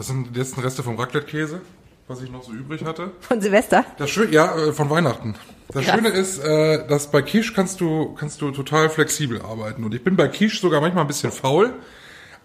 [0.00, 1.60] Das sind die letzten Reste vom Raclette-Käse,
[2.08, 3.10] was ich noch so übrig hatte.
[3.20, 3.84] Von Silvester?
[3.98, 5.34] Das Schöne, ja, äh, von Weihnachten.
[5.74, 5.94] Das Krass.
[5.96, 9.84] Schöne ist, äh, dass bei Quiche kannst du, kannst du total flexibel arbeiten.
[9.84, 11.74] Und ich bin bei Quiche sogar manchmal ein bisschen faul.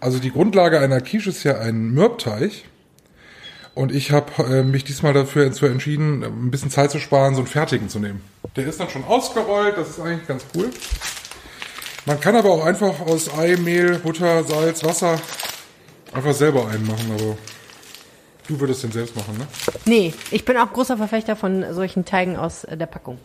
[0.00, 2.52] Also die Grundlage einer Quiche ist ja ein Mürbteig.
[3.74, 7.48] Und ich habe äh, mich diesmal dafür entschieden, ein bisschen Zeit zu sparen, so einen
[7.48, 8.20] fertigen zu nehmen.
[8.54, 10.68] Der ist dann schon ausgerollt, das ist eigentlich ganz cool.
[12.04, 15.18] Man kann aber auch einfach aus Ei, Mehl, Butter, Salz, Wasser
[16.12, 17.36] einfach selber einen machen, aber
[18.48, 19.46] du würdest den selbst machen, ne?
[19.84, 23.18] Nee, ich bin auch großer Verfechter von solchen Teigen aus äh, der Packung.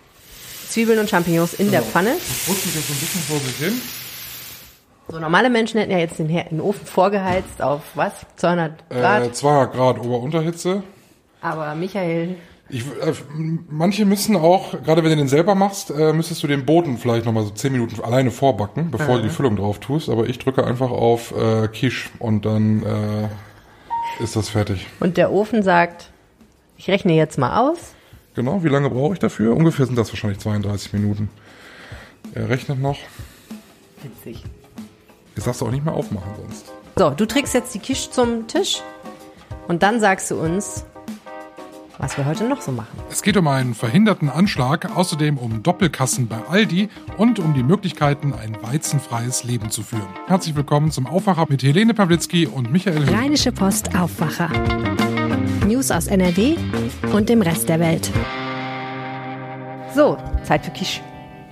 [0.70, 2.16] Zwiebeln und Champignons in der Pfanne.
[2.17, 3.81] Ich wusste mich jetzt so ein bisschen vor sich hin.
[5.09, 8.13] So normale Menschen hätten ja jetzt den, Her- den Ofen vorgeheizt auf was?
[8.38, 9.25] 200 Grad.
[9.27, 10.84] Äh, 200 Grad Ober-Unterhitze.
[11.41, 12.38] Aber Michael,
[12.73, 13.13] Ich, äh,
[13.70, 17.25] manche müssen auch, gerade wenn du den selber machst, äh, müsstest du den Boden vielleicht
[17.25, 20.07] nochmal so 10 Minuten alleine vorbacken, bevor du die Füllung drauf tust.
[20.07, 24.88] Aber ich drücke einfach auf äh, Quiche und dann äh, ist das fertig.
[25.02, 26.11] und der Ofen sagt,
[26.77, 27.94] ich rechne jetzt mal aus.
[28.36, 29.53] Genau, wie lange brauche ich dafür?
[29.55, 31.30] Ungefähr sind das wahrscheinlich 32 Minuten.
[32.33, 32.97] Er rechnet noch.
[34.02, 34.45] Witzig.
[35.36, 36.72] Jetzt darfst du auch nicht mehr aufmachen sonst.
[36.95, 38.81] So, du trägst jetzt die Quiche zum Tisch
[39.67, 40.86] und dann sagst du uns,
[42.02, 42.99] was wir heute noch so machen.
[43.11, 48.33] Es geht um einen verhinderten Anschlag, außerdem um Doppelkassen bei Aldi und um die Möglichkeiten,
[48.33, 50.08] ein weizenfreies Leben zu führen.
[50.25, 53.13] Herzlich willkommen zum Aufwacher mit Helene Pawlitzki und Michael Höhn.
[53.13, 54.49] Rheinische Post Aufwacher.
[55.67, 56.55] News aus NRW
[57.13, 58.11] und dem Rest der Welt.
[59.93, 61.02] So, Zeit für Quiche.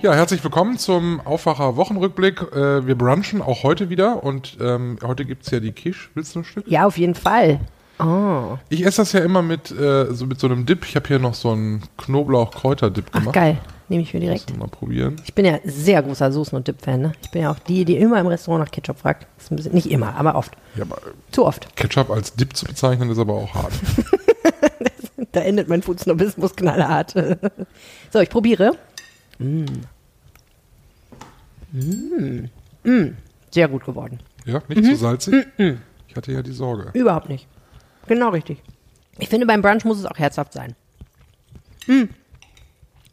[0.00, 2.40] Ja, herzlich willkommen zum Aufwacher Wochenrückblick.
[2.52, 6.08] Äh, wir brunchen auch heute wieder und ähm, heute gibt's ja die Quiche.
[6.14, 6.66] Willst du ein Stück?
[6.66, 7.60] Ja, auf jeden Fall.
[8.02, 10.84] Oh, Ich esse das ja immer mit, äh, so, mit so einem Dip.
[10.86, 13.34] Ich habe hier noch so einen Knoblauch-Kräuter-Dip ach gemacht.
[13.34, 13.58] geil.
[13.88, 14.56] Nehme ich mir direkt.
[14.56, 15.16] Mal probieren.
[15.24, 17.00] Ich bin ja sehr großer Soßen- und Dip-Fan.
[17.00, 17.12] Ne?
[17.22, 19.26] Ich bin ja auch die, die immer im Restaurant nach Ketchup fragt.
[19.50, 20.52] Bisschen, nicht immer, aber oft.
[20.76, 20.98] Ja, aber
[21.32, 21.74] Zu oft.
[21.76, 23.72] Ketchup als Dip zu bezeichnen, ist aber auch hart.
[25.32, 27.14] Da endet mein Foodsnobismus knallhart.
[28.10, 28.72] so, ich probiere.
[29.38, 29.64] Mm.
[31.72, 32.48] Mm.
[32.82, 33.16] Mm.
[33.50, 34.18] Sehr gut geworden.
[34.44, 35.46] Ja, nicht zu salzig?
[36.08, 36.90] Ich hatte ja die Sorge.
[36.98, 37.46] Überhaupt nicht.
[38.06, 38.62] Genau richtig.
[39.18, 40.74] Ich finde, beim Brunch muss es auch herzhaft sein.
[41.86, 42.04] Mm.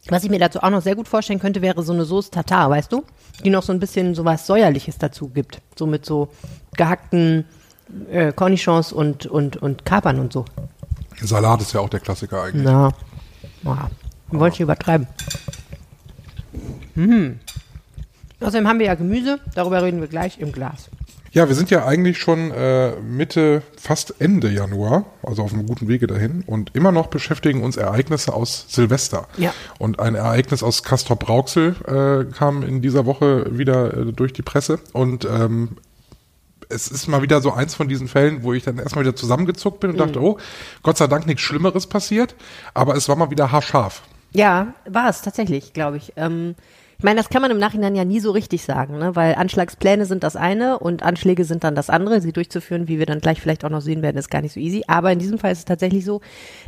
[0.08, 2.70] Was ich mir dazu auch noch sehr gut vorstellen könnte, wäre so eine Sauce Tartar,
[2.70, 3.04] weißt du?
[3.44, 5.60] Die noch so ein bisschen so was Säuerliches dazu gibt.
[5.76, 6.30] So mit so
[6.76, 7.44] gehackten
[8.10, 10.44] äh, Cornichons und, und, und Kapern und so.
[11.20, 12.64] Salat ist ja auch der Klassiker eigentlich.
[12.64, 12.92] Na,
[13.64, 13.90] ja.
[14.28, 15.06] wollte ich übertreiben.
[16.94, 17.40] Mhm.
[18.40, 20.90] Außerdem haben wir ja Gemüse, darüber reden wir gleich im Glas.
[21.30, 25.88] Ja, wir sind ja eigentlich schon äh, Mitte, fast Ende Januar, also auf einem guten
[25.88, 26.42] Wege dahin.
[26.46, 29.28] Und immer noch beschäftigen uns Ereignisse aus Silvester.
[29.36, 29.52] Ja.
[29.78, 34.78] Und ein Ereignis aus Castrop-Rauxel äh, kam in dieser Woche wieder äh, durch die Presse.
[34.92, 35.76] Und ähm,
[36.70, 39.80] es ist mal wieder so eins von diesen Fällen, wo ich dann erstmal wieder zusammengezuckt
[39.80, 40.38] bin und dachte, oh,
[40.82, 42.34] Gott sei Dank nichts Schlimmeres passiert.
[42.74, 44.02] Aber es war mal wieder haarscharf.
[44.32, 46.12] Ja, war es tatsächlich, glaube ich.
[46.16, 46.54] Ähm,
[46.98, 49.14] ich meine, das kann man im Nachhinein ja nie so richtig sagen, ne?
[49.14, 52.20] weil Anschlagspläne sind das eine und Anschläge sind dann das andere.
[52.20, 54.58] Sie durchzuführen, wie wir dann gleich vielleicht auch noch sehen werden, ist gar nicht so
[54.58, 54.82] easy.
[54.88, 56.20] Aber in diesem Fall ist es tatsächlich so,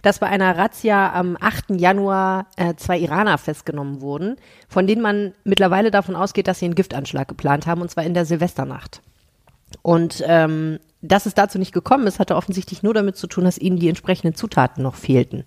[0.02, 1.70] dass bei einer Razzia am 8.
[1.70, 4.36] Januar äh, zwei Iraner festgenommen wurden,
[4.68, 8.14] von denen man mittlerweile davon ausgeht, dass sie einen Giftanschlag geplant haben, und zwar in
[8.14, 9.02] der Silvesternacht.
[9.82, 13.58] Und ähm, dass es dazu nicht gekommen ist, hatte offensichtlich nur damit zu tun, dass
[13.58, 15.44] ihnen die entsprechenden Zutaten noch fehlten.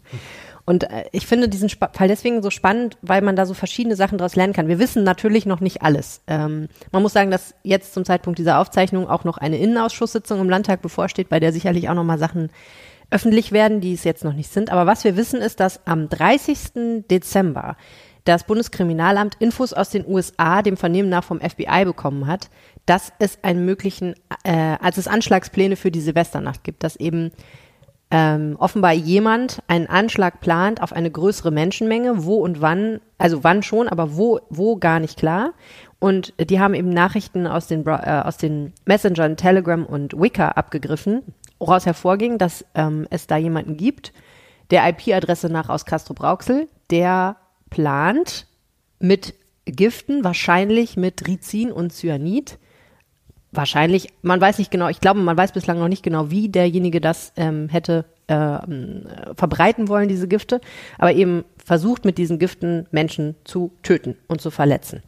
[0.66, 4.18] Und äh, ich finde diesen Fall deswegen so spannend, weil man da so verschiedene Sachen
[4.18, 4.68] daraus lernen kann.
[4.68, 6.22] Wir wissen natürlich noch nicht alles.
[6.28, 10.50] Ähm, man muss sagen, dass jetzt zum Zeitpunkt dieser Aufzeichnung auch noch eine Innenausschusssitzung im
[10.50, 12.50] Landtag bevorsteht, bei der sicherlich auch noch mal Sachen
[13.12, 14.72] öffentlich werden, die es jetzt noch nicht sind.
[14.72, 17.06] Aber was wir wissen, ist, dass am 30.
[17.12, 17.76] Dezember
[18.24, 22.50] das Bundeskriminalamt Infos aus den USA dem Vernehmen nach vom FBI bekommen hat,
[22.86, 27.32] dass es einen möglichen, äh, als es Anschlagspläne für die Silvesternacht gibt, dass eben
[28.16, 33.64] ähm, offenbar jemand einen Anschlag plant auf eine größere Menschenmenge, wo und wann, also wann
[33.64, 35.54] schon, aber wo, wo gar nicht klar.
[35.98, 41.24] Und die haben eben Nachrichten aus den, äh, aus den Messengern Telegram und Wicker abgegriffen,
[41.58, 44.14] woraus hervorging, dass ähm, es da jemanden gibt,
[44.70, 47.38] der IP-Adresse nach aus Castro Brauxel, der
[47.72, 48.46] plant
[49.00, 49.34] mit
[49.66, 52.60] Giften, wahrscheinlich mit Rizin und Cyanid,
[53.54, 57.02] wahrscheinlich, man weiß nicht genau, ich glaube, man weiß bislang noch nicht genau, wie derjenige
[57.02, 59.06] das ähm, hätte ähm,
[59.36, 60.62] verbreiten wollen, diese Gifte,
[60.98, 65.04] aber eben versucht mit diesen Giften Menschen zu töten und zu verletzen.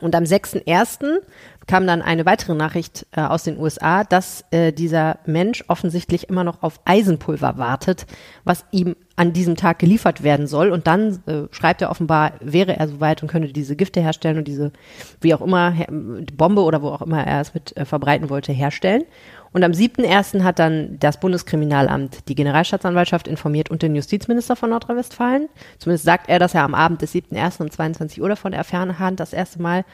[0.00, 1.20] Und am 6.1.
[1.66, 6.44] kam dann eine weitere Nachricht äh, aus den USA, dass äh, dieser Mensch offensichtlich immer
[6.44, 8.06] noch auf Eisenpulver wartet,
[8.44, 10.70] was ihm an diesem Tag geliefert werden soll.
[10.70, 14.48] Und dann äh, schreibt er offenbar, wäre er soweit und könnte diese Gifte herstellen und
[14.48, 14.72] diese,
[15.20, 15.74] wie auch immer,
[16.36, 19.04] Bombe oder wo auch immer er es mit äh, verbreiten wollte, herstellen.
[19.52, 20.44] Und am 7.1.
[20.44, 25.48] hat dann das Bundeskriminalamt die Generalstaatsanwaltschaft informiert und den Justizminister von Nordrhein-Westfalen.
[25.78, 27.62] Zumindest sagt er, dass er am Abend des 7.1.
[27.62, 29.84] um 22 Uhr davon erfahren hat, das erste Mal.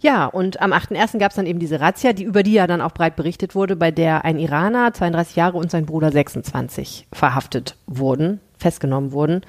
[0.00, 1.18] Ja, und am 8.1.
[1.18, 3.76] gab es dann eben diese Razzia, die über die ja dann auch breit berichtet wurde,
[3.76, 9.42] bei der ein Iraner, 32 Jahre, und sein Bruder 26 verhaftet wurden, festgenommen wurden.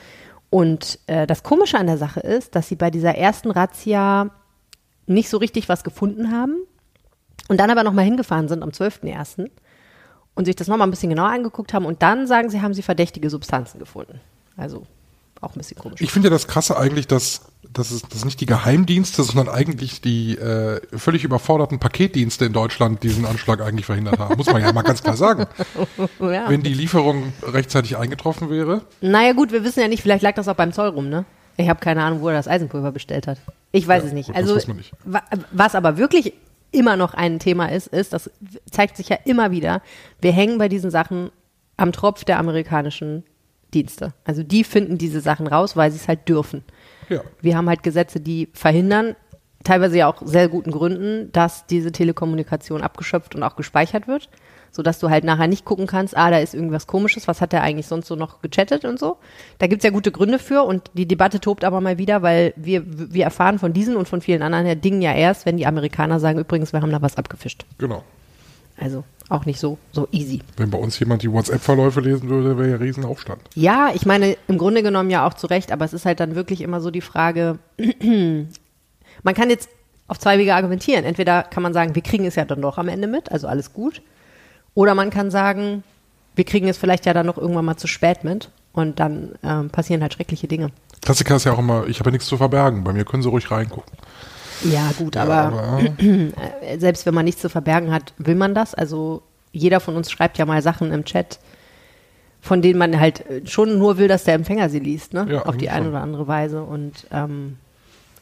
[0.51, 4.29] Und äh, das Komische an der Sache ist, dass sie bei dieser ersten Razzia
[5.07, 6.57] nicht so richtig was gefunden haben
[7.49, 9.49] und dann aber nochmal hingefahren sind am 12.01.
[10.35, 12.81] und sich das nochmal ein bisschen genauer angeguckt haben und dann sagen sie, haben sie
[12.81, 14.19] verdächtige Substanzen gefunden.
[14.57, 14.85] Also
[15.41, 15.99] auch ein bisschen komisch.
[15.99, 17.41] Ich finde ja das Krasse eigentlich, dass,
[17.73, 23.03] dass es das nicht die Geheimdienste, sondern eigentlich die äh, völlig überforderten Paketdienste in Deutschland
[23.03, 24.37] diesen Anschlag eigentlich verhindert haben.
[24.37, 25.45] Muss man ja mal ganz klar sagen.
[26.21, 26.49] ja.
[26.49, 28.83] Wenn die Lieferung rechtzeitig eingetroffen wäre.
[29.01, 31.25] Naja gut, wir wissen ja nicht, vielleicht lag das auch beim Zoll rum, ne?
[31.57, 33.37] Ich habe keine Ahnung, wo er das Eisenpulver bestellt hat.
[33.73, 34.27] Ich weiß Ja, es nicht.
[34.27, 34.91] gut, das also nicht.
[35.03, 36.33] wa- was aber wirklich
[36.73, 38.29] immer noch ein Thema ist, ist, das
[38.69, 39.81] zeigt sich ja immer wieder,
[40.19, 41.31] wir hängen bei diesen Sachen
[41.77, 43.23] am Tropf der amerikanischen
[43.73, 44.13] Dienste.
[44.25, 46.63] Also die finden diese Sachen raus, weil sie es halt dürfen.
[47.09, 47.21] Ja.
[47.41, 49.15] Wir haben halt Gesetze, die verhindern,
[49.63, 54.29] teilweise ja auch sehr guten Gründen, dass diese Telekommunikation abgeschöpft und auch gespeichert wird,
[54.73, 57.61] sodass du halt nachher nicht gucken kannst, ah, da ist irgendwas komisches, was hat der
[57.61, 59.17] eigentlich sonst so noch gechattet und so.
[59.59, 62.83] Da gibt's ja gute Gründe für und die Debatte tobt aber mal wieder, weil wir,
[62.85, 66.39] wir erfahren von diesen und von vielen anderen Dingen ja erst, wenn die Amerikaner sagen,
[66.39, 67.65] übrigens, wir haben da was abgefischt.
[67.77, 68.03] Genau.
[68.75, 70.41] Also auch nicht so, so easy.
[70.57, 73.41] Wenn bei uns jemand die WhatsApp-Verläufe lesen würde, wäre ja Riesenaufstand.
[73.53, 76.35] Ja, ich meine, im Grunde genommen ja auch zu Recht, aber es ist halt dann
[76.35, 77.59] wirklich immer so die Frage,
[79.23, 79.69] man kann jetzt
[80.07, 81.05] auf zwei Wege argumentieren.
[81.05, 83.73] Entweder kann man sagen, wir kriegen es ja dann doch am Ende mit, also alles
[83.73, 84.01] gut.
[84.75, 85.83] Oder man kann sagen,
[86.35, 89.69] wir kriegen es vielleicht ja dann noch irgendwann mal zu spät mit und dann ähm,
[89.69, 90.71] passieren halt schreckliche Dinge.
[91.01, 92.83] Klassiker ist ja auch immer, ich habe ja nichts zu verbergen.
[92.83, 93.93] Bei mir können sie ruhig reingucken.
[94.63, 98.73] Ja, gut, aber, aber äh, selbst wenn man nichts zu verbergen hat, will man das.
[98.73, 99.21] Also
[99.51, 101.39] jeder von uns schreibt ja mal Sachen im Chat,
[102.41, 105.27] von denen man halt äh, schon nur will, dass der Empfänger sie liest, ne?
[105.29, 106.63] Ja, Auf die eine oder andere Weise.
[106.63, 107.57] Und ähm,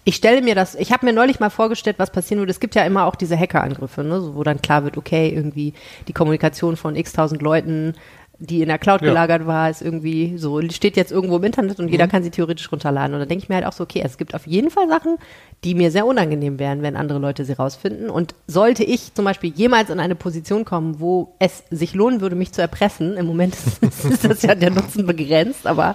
[0.03, 2.51] ich stelle mir das, ich habe mir neulich mal vorgestellt, was passieren würde.
[2.51, 4.19] Es gibt ja immer auch diese Hackerangriffe, ne?
[4.19, 5.74] so, wo dann klar wird, okay, irgendwie
[6.07, 7.94] die Kommunikation von x tausend Leuten,
[8.43, 9.07] die in der Cloud Ja.
[9.09, 11.91] gelagert war, ist irgendwie so, steht jetzt irgendwo im Internet und Mhm.
[11.91, 13.13] jeder kann sie theoretisch runterladen.
[13.13, 15.17] Und da denke ich mir halt auch so, okay, es gibt auf jeden Fall Sachen,
[15.63, 18.09] die mir sehr unangenehm wären, wenn andere Leute sie rausfinden.
[18.09, 22.35] Und sollte ich zum Beispiel jemals in eine Position kommen, wo es sich lohnen würde,
[22.35, 25.93] mich zu erpressen, im Moment ist, ist das ja der Nutzen begrenzt, aber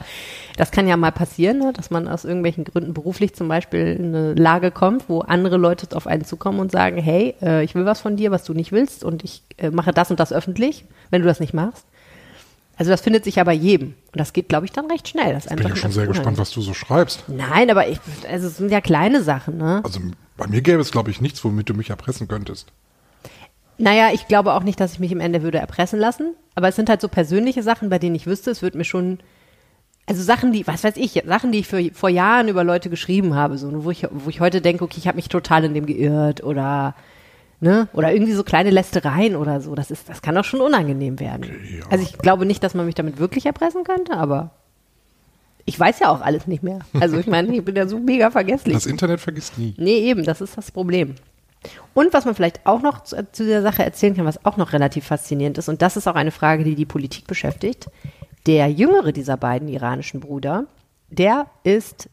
[0.56, 4.14] das kann ja mal passieren, ne, dass man aus irgendwelchen Gründen beruflich zum Beispiel in
[4.14, 7.84] eine Lage kommt, wo andere Leute auf einen zukommen und sagen, hey, äh, ich will
[7.86, 10.84] was von dir, was du nicht willst und ich äh, mache das und das öffentlich,
[11.10, 11.84] wenn du das nicht machst.
[12.76, 13.88] Also das findet sich ja bei jedem.
[13.88, 15.32] Und das geht, glaube ich, dann recht schnell.
[15.32, 17.24] Das ist bin ja schon sehr gespannt, was du so schreibst.
[17.28, 17.98] Nein, aber ich,
[18.30, 19.80] also es sind ja kleine Sachen, ne?
[19.82, 20.00] Also
[20.36, 22.72] bei mir gäbe es, glaube ich, nichts, womit du mich erpressen könntest.
[23.78, 26.34] Naja, ich glaube auch nicht, dass ich mich im Ende würde erpressen lassen.
[26.54, 29.20] Aber es sind halt so persönliche Sachen, bei denen ich wüsste, es wird mir schon,
[30.06, 33.34] also Sachen, die, was weiß ich, Sachen, die ich für, vor Jahren über Leute geschrieben
[33.34, 35.86] habe, so, wo ich, wo ich heute denke, okay, ich habe mich total in dem
[35.86, 36.94] geirrt oder,
[37.60, 39.74] ne, oder irgendwie so kleine Lästereien oder so.
[39.74, 41.44] Das ist, das kann doch schon unangenehm werden.
[41.44, 41.86] Okay, ja.
[41.90, 44.50] Also ich glaube nicht, dass man mich damit wirklich erpressen könnte, aber
[45.64, 46.80] ich weiß ja auch alles nicht mehr.
[47.00, 48.74] Also ich meine, ich bin ja so mega vergesslich.
[48.74, 49.74] Das Internet vergisst nie.
[49.76, 51.16] Nee, eben, das ist das Problem.
[51.94, 54.72] Und was man vielleicht auch noch zu, zu dieser Sache erzählen kann, was auch noch
[54.72, 57.88] relativ faszinierend ist, und das ist auch eine Frage, die die Politik beschäftigt.
[58.46, 60.66] Der jüngere dieser beiden iranischen Brüder,
[61.10, 62.08] der ist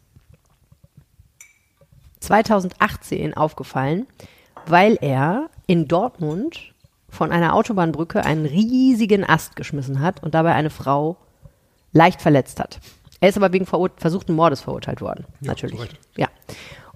[2.21, 4.07] 2018 aufgefallen,
[4.67, 6.73] weil er in Dortmund
[7.09, 11.17] von einer Autobahnbrücke einen riesigen Ast geschmissen hat und dabei eine Frau
[11.91, 12.79] leicht verletzt hat.
[13.19, 15.25] Er ist aber wegen versuchten Mordes verurteilt worden.
[15.39, 15.75] natürlich.
[15.75, 15.99] zu Recht.
[16.17, 16.27] Ja.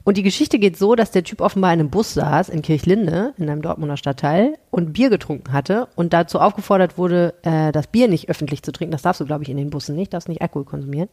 [0.03, 3.33] Und die Geschichte geht so, dass der Typ offenbar in einem Bus saß in Kirchlinde,
[3.37, 8.07] in einem Dortmunder Stadtteil, und Bier getrunken hatte und dazu aufgefordert wurde, äh, das Bier
[8.07, 8.93] nicht öffentlich zu trinken.
[8.93, 11.09] Das darfst du, glaube ich, in den Bussen nicht, darfst nicht Alkohol konsumieren.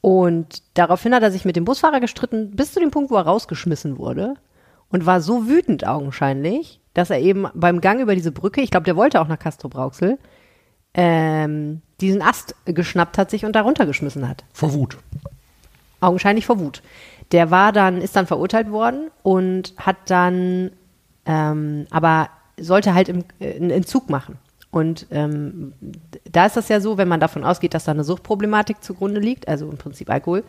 [0.00, 3.22] Und daraufhin hat er sich mit dem Busfahrer gestritten, bis zu dem Punkt, wo er
[3.22, 4.34] rausgeschmissen wurde.
[4.92, 8.84] Und war so wütend augenscheinlich, dass er eben beim Gang über diese Brücke, ich glaube,
[8.84, 10.18] der wollte auch nach Castro Brauxel,
[10.94, 14.44] ähm, diesen Ast geschnappt hat sich und da runtergeschmissen hat.
[14.52, 14.98] Vor Wut.
[16.00, 16.82] Augenscheinlich vor Wut.
[17.32, 20.70] Der war dann, ist dann verurteilt worden und hat dann,
[21.24, 24.36] ähm, aber sollte halt im, äh, einen Entzug machen.
[24.70, 25.72] Und ähm,
[26.30, 29.48] da ist das ja so, wenn man davon ausgeht, dass da eine Suchtproblematik zugrunde liegt,
[29.48, 30.44] also im Prinzip Alkohol,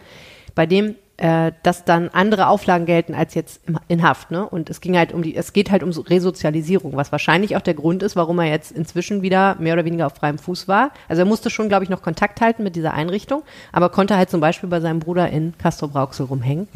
[0.56, 4.32] bei dem, äh, dass dann andere Auflagen gelten als jetzt in Haft.
[4.32, 4.48] Ne?
[4.48, 7.62] Und es ging halt um die, es geht halt um so Resozialisierung, was wahrscheinlich auch
[7.62, 10.92] der Grund ist, warum er jetzt inzwischen wieder mehr oder weniger auf freiem Fuß war.
[11.08, 14.30] Also er musste schon, glaube ich, noch Kontakt halten mit dieser Einrichtung, aber konnte halt
[14.32, 16.68] zum Beispiel bei seinem Bruder in Castro Brauxel rumhängen.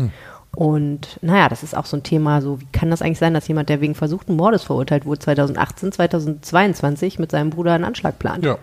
[0.55, 3.47] Und naja, das ist auch so ein Thema, so wie kann das eigentlich sein, dass
[3.47, 8.45] jemand, der wegen versuchten Mordes verurteilt wurde, 2018, 2022 mit seinem Bruder einen Anschlag plant?
[8.45, 8.57] Ja.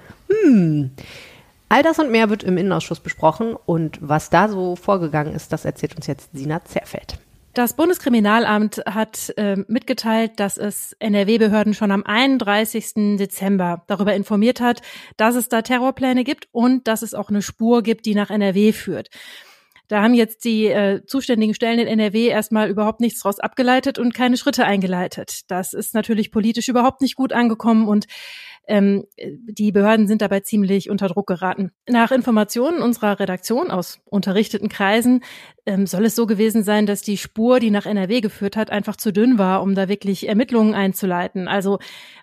[1.69, 5.65] All das und mehr wird im Innenausschuss besprochen und was da so vorgegangen ist, das
[5.65, 7.19] erzählt uns jetzt Sina Zerfeld.
[7.55, 13.17] Das Bundeskriminalamt hat äh, mitgeteilt, dass es NRW-Behörden schon am 31.
[13.17, 14.83] Dezember darüber informiert hat,
[15.17, 18.73] dass es da Terrorpläne gibt und dass es auch eine Spur gibt, die nach NRW
[18.73, 19.09] führt.
[19.89, 24.15] Da haben jetzt die äh, zuständigen Stellen in NRW erstmal überhaupt nichts daraus abgeleitet und
[24.15, 25.51] keine Schritte eingeleitet.
[25.51, 28.07] Das ist natürlich politisch überhaupt nicht gut angekommen und
[28.67, 31.71] ähm, die Behörden sind dabei ziemlich unter Druck geraten.
[31.89, 35.23] Nach Informationen unserer Redaktion aus unterrichteten Kreisen
[35.67, 38.97] ähm, soll es so gewesen sein, dass die Spur, die nach NRW geführt hat, einfach
[38.97, 41.47] zu dünn war, um da wirklich Ermittlungen einzuleiten.
[41.47, 41.79] Also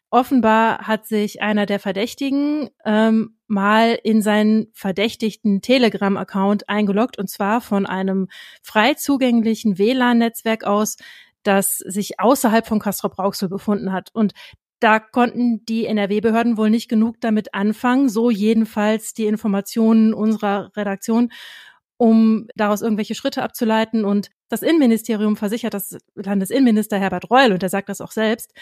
[0.09, 7.61] offenbar hat sich einer der Verdächtigen ähm, mal in seinen verdächtigten Telegram-Account eingeloggt und zwar
[7.61, 8.29] von einem
[8.63, 10.97] frei zugänglichen WLAN-Netzwerk aus,
[11.43, 14.09] das sich außerhalb von Castrop-Rauxel befunden hat.
[14.13, 14.33] Und
[14.79, 21.31] da konnten die NRW-Behörden wohl nicht genug damit anfangen, so jedenfalls die Informationen unserer Redaktion,
[22.01, 24.05] um daraus irgendwelche Schritte abzuleiten.
[24.05, 28.55] Und das Innenministerium versichert, dass Landesinnenminister Herbert Reul, und er sagt das auch selbst,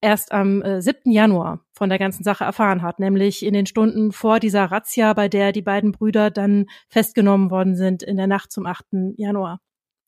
[0.00, 1.10] erst am äh, 7.
[1.10, 5.26] Januar von der ganzen Sache erfahren hat, nämlich in den Stunden vor dieser Razzia, bei
[5.26, 8.84] der die beiden Brüder dann festgenommen worden sind in der Nacht zum 8.
[9.16, 9.58] Januar.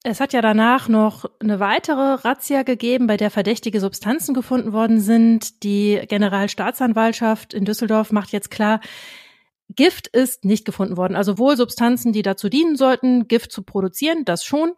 [0.04, 5.00] Es hat ja danach noch eine weitere Razzia gegeben, bei der verdächtige Substanzen gefunden worden
[5.00, 5.64] sind.
[5.64, 8.78] Die Generalstaatsanwaltschaft in Düsseldorf macht jetzt klar,
[9.68, 11.16] Gift ist nicht gefunden worden.
[11.16, 14.72] Also wohl Substanzen, die dazu dienen sollten, Gift zu produzieren, das schon.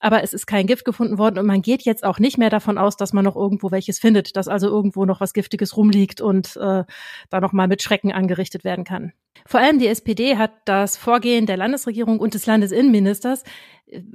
[0.00, 2.78] Aber es ist kein Gift gefunden worden und man geht jetzt auch nicht mehr davon
[2.78, 6.56] aus, dass man noch irgendwo welches findet, dass also irgendwo noch was Giftiges rumliegt und
[6.56, 6.84] äh,
[7.30, 9.12] da noch mal mit Schrecken angerichtet werden kann.
[9.46, 13.44] Vor allem die SPD hat das Vorgehen der Landesregierung und des Landesinnenministers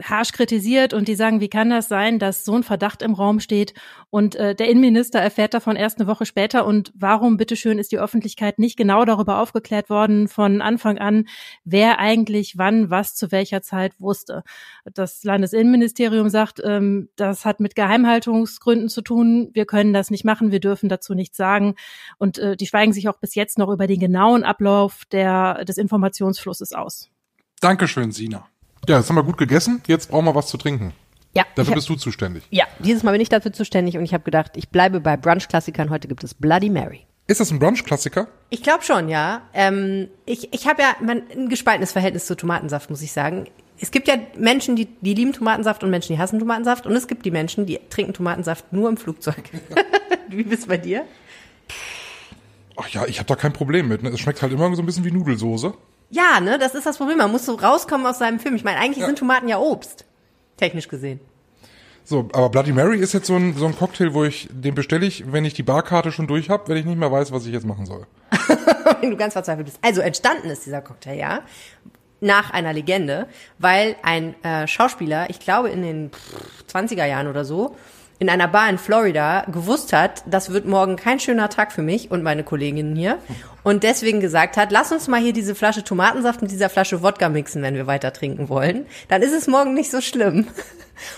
[0.04, 3.40] harsch kritisiert und die sagen, wie kann das sein, dass so ein Verdacht im Raum
[3.40, 3.74] steht?
[4.10, 6.66] Und äh, der Innenminister erfährt davon erst eine Woche später.
[6.66, 11.26] Und warum bitteschön ist die Öffentlichkeit nicht genau darüber aufgeklärt worden von Anfang an,
[11.64, 14.44] wer eigentlich wann was zu welcher Zeit wusste.
[14.94, 20.52] Das Landesinnenministerium sagt, ähm, das hat mit Geheimhaltungsgründen zu tun, wir können das nicht machen,
[20.52, 21.76] wir dürfen dazu nichts sagen.
[22.18, 25.78] Und äh, die schweigen sich auch bis jetzt noch über den genauen Ablauf der, des
[25.78, 27.10] Informationsflusses aus.
[27.62, 28.46] Dankeschön, Sina.
[28.88, 29.82] Ja, jetzt haben wir gut gegessen.
[29.88, 30.94] Jetzt brauchen wir was zu trinken.
[31.36, 32.44] Ja, Dafür ich bist du zuständig.
[32.52, 35.90] ja, dieses Mal bin ich dafür zuständig und ich habe gedacht, ich bleibe bei Brunch-Klassikern.
[35.90, 37.08] Heute gibt es Bloody Mary.
[37.26, 38.28] Ist das ein Brunch-Klassiker?
[38.50, 39.42] Ich glaube schon, ja.
[39.54, 43.46] Ähm, ich ich habe ja mein, ein gespaltenes Verhältnis zu Tomatensaft, muss ich sagen.
[43.80, 46.86] Es gibt ja Menschen, die, die lieben Tomatensaft und Menschen, die hassen Tomatensaft.
[46.86, 49.44] Und es gibt die Menschen, die trinken Tomatensaft nur im Flugzeug.
[50.28, 51.06] Wie bist bei dir?
[52.78, 54.04] Ach ja, ich habe da kein Problem mit.
[54.04, 54.10] Ne?
[54.10, 55.74] Es schmeckt halt immer so ein bisschen wie Nudelsoße.
[56.10, 57.18] Ja, ne, das ist das Problem.
[57.18, 58.56] Man muss so rauskommen aus seinem Film.
[58.56, 60.06] Ich meine, eigentlich sind Tomaten ja Obst.
[60.58, 61.20] Technisch gesehen.
[62.06, 65.06] So, aber Bloody Mary ist jetzt so ein, so ein Cocktail, wo ich, den bestelle
[65.06, 67.54] ich, wenn ich die Barkarte schon durch habe, wenn ich nicht mehr weiß, was ich
[67.54, 68.06] jetzt machen soll.
[69.02, 69.80] wenn du ganz verzweifelt bist.
[69.82, 71.40] Also entstanden ist dieser Cocktail, ja,
[72.20, 73.28] nach einer Legende,
[73.58, 77.76] weil ein äh, Schauspieler, ich glaube in den pff, 20er Jahren oder so,
[78.20, 82.12] in einer Bar in Florida gewusst hat, das wird morgen kein schöner Tag für mich
[82.12, 83.18] und meine Kolleginnen hier
[83.64, 87.30] und deswegen gesagt hat, lass uns mal hier diese Flasche Tomatensaft mit dieser Flasche Wodka
[87.30, 88.86] mixen, wenn wir weiter trinken wollen.
[89.08, 90.48] Dann ist es morgen nicht so schlimm.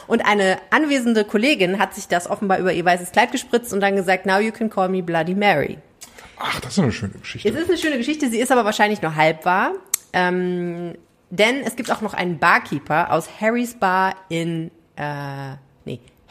[0.08, 3.96] Und eine anwesende Kollegin hat sich das offenbar über ihr weißes Kleid gespritzt und dann
[3.96, 5.78] gesagt, now you can call me Bloody Mary.
[6.38, 7.50] Ach, das ist eine schöne Geschichte.
[7.50, 9.74] Es ist eine schöne Geschichte, sie ist aber wahrscheinlich nur halb wahr.
[10.14, 10.96] Ähm,
[11.30, 15.56] denn es gibt auch noch einen Barkeeper aus Harrys Bar in, äh,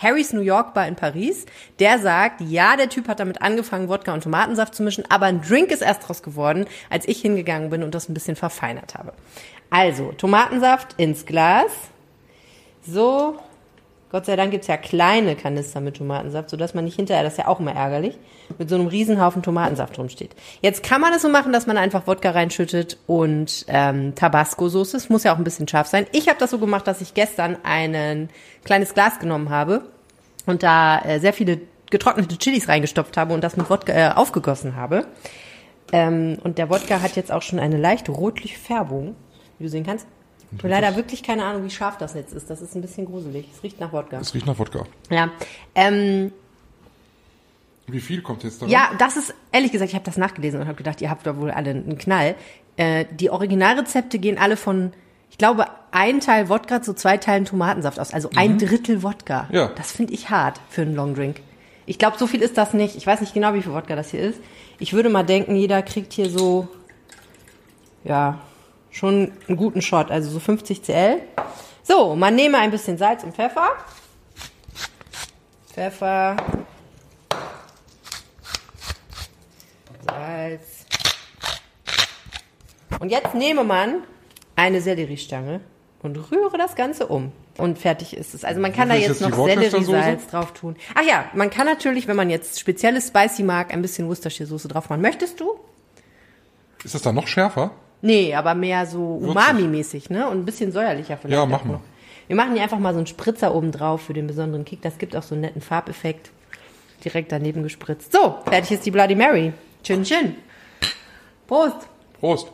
[0.04, 1.46] Harrys New York Bar in Paris,
[1.80, 5.40] der sagt, ja, der Typ hat damit angefangen, Wodka und Tomatensaft zu mischen, aber ein
[5.40, 9.14] Drink ist erst draus geworden, als ich hingegangen bin und das ein bisschen verfeinert habe.
[9.70, 11.73] Also, Tomatensaft ins Glas.
[12.87, 13.38] So,
[14.14, 17.38] Gott sei Dank gibt's ja kleine Kanister mit Tomatensaft, sodass man nicht hinterher, das ist
[17.38, 18.16] ja auch immer ärgerlich,
[18.58, 20.37] mit so einem Riesenhaufen Tomatensaft rumsteht.
[20.61, 24.96] Jetzt kann man es so machen, dass man einfach Wodka reinschüttet und ähm, Tabasco-Soße.
[24.99, 26.06] Es muss ja auch ein bisschen scharf sein.
[26.12, 28.28] Ich habe das so gemacht, dass ich gestern ein
[28.64, 29.82] kleines Glas genommen habe
[30.46, 31.60] und da äh, sehr viele
[31.90, 35.06] getrocknete Chilis reingestopft habe und das mit Wodka äh, aufgegossen habe.
[35.92, 39.14] Ähm, und der Wodka hat jetzt auch schon eine leicht rotliche Färbung,
[39.58, 40.06] wie du sehen kannst.
[40.50, 42.48] Ich habe leider wirklich keine Ahnung, wie scharf das jetzt ist.
[42.48, 43.46] Das ist ein bisschen gruselig.
[43.54, 44.18] Es riecht nach Wodka.
[44.20, 44.84] Es riecht nach Wodka.
[45.10, 45.30] Ja.
[45.74, 46.32] Ähm,
[47.86, 48.66] Wie viel kommt jetzt da?
[48.66, 51.36] ja, das ist, ehrlich gesagt, ich habe das nachgelesen und habe gedacht, ihr habt da
[51.36, 52.36] wohl alle einen Knall.
[52.76, 54.92] Äh, die Originalrezepte gehen alle von,
[55.31, 58.12] ich glaube, ein Teil Wodka zu zwei Teilen Tomatensaft aus.
[58.12, 59.49] Also ein Drittel Wodka.
[59.50, 59.69] Ja.
[59.76, 61.40] Das finde ich hart für einen Longdrink.
[61.87, 62.97] Ich glaube, so viel ist das nicht.
[62.97, 64.40] Ich weiß nicht genau, wie viel Wodka das hier ist.
[64.78, 66.69] Ich würde mal denken, jeder kriegt hier so,
[68.04, 68.40] ja,
[68.90, 70.11] schon einen guten Shot.
[70.11, 71.21] Also so 50 cl.
[71.83, 73.69] So, man nehme ein bisschen Salz und Pfeffer.
[75.73, 76.37] Pfeffer.
[80.07, 80.87] Salz.
[83.00, 84.04] Und jetzt nehme man
[84.56, 85.61] eine Selleriestange
[86.02, 87.32] und rühre das Ganze um.
[87.56, 88.44] Und fertig ist es.
[88.44, 89.46] Also man kann da Wie viel jetzt noch?
[89.46, 90.76] Selleriesalz drauf tun.
[90.94, 94.90] Ach ja, man kann natürlich, wenn man jetzt spezielles Spicy mag, ein bisschen Worcestershire-Soße drauf
[94.90, 95.00] machen.
[95.00, 95.54] Möchtest du?
[96.84, 97.70] Ist das dann noch schärfer?
[98.02, 100.28] Nee, aber mehr so Umami-mäßig, ne?
[100.28, 101.37] Und ein bisschen säuerlicher vielleicht.
[101.37, 101.75] Ja, auch mach mal.
[101.75, 101.80] noch.
[102.26, 104.82] Wir machen hier einfach mal so einen Spritzer oben drauf für den besonderen Kick.
[104.82, 106.30] Das gibt auch so einen netten Farbeffekt.
[107.04, 108.12] Direkt daneben gespritzt.
[108.12, 109.52] So, fertig ist die Bloody Mary.
[109.82, 110.37] Chin Chin.
[111.46, 111.88] Prost.
[112.18, 112.50] Prost.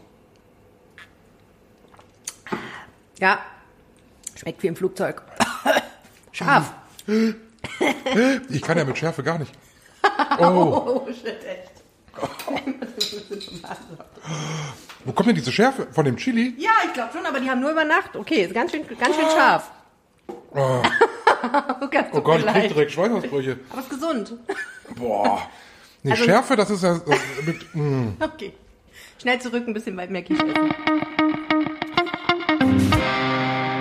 [3.20, 3.40] Ja.
[4.36, 5.22] Schmeckt wie im Flugzeug.
[6.32, 6.72] Scharf.
[8.48, 9.52] Ich kann ja mit Schärfe gar nicht.
[10.38, 11.70] Oh, Oh, shit, echt.
[15.04, 15.86] wo kommt denn diese Schärfe?
[15.92, 16.54] Von dem Chili?
[16.58, 18.16] Ja, ich glaube schon, aber die haben nur über Nacht.
[18.16, 19.70] Okay, ist ganz schön, ganz schön scharf.
[20.52, 20.82] Oh,
[22.12, 23.58] oh Gott, ich krieg direkt Schweißausbrüche.
[23.70, 24.34] Aber ist gesund.
[24.96, 25.42] Boah.
[26.02, 28.08] Nee, Also- Schärfe, das ist ja äh, mit, mm.
[28.20, 28.52] Okay.
[29.20, 30.44] Schnell zurück, ein bisschen weit mehr Quiche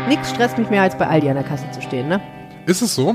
[0.09, 2.19] Nix stresst mich mehr, als bei Aldi an der Kasse zu stehen, ne?
[2.65, 3.13] Ist es so?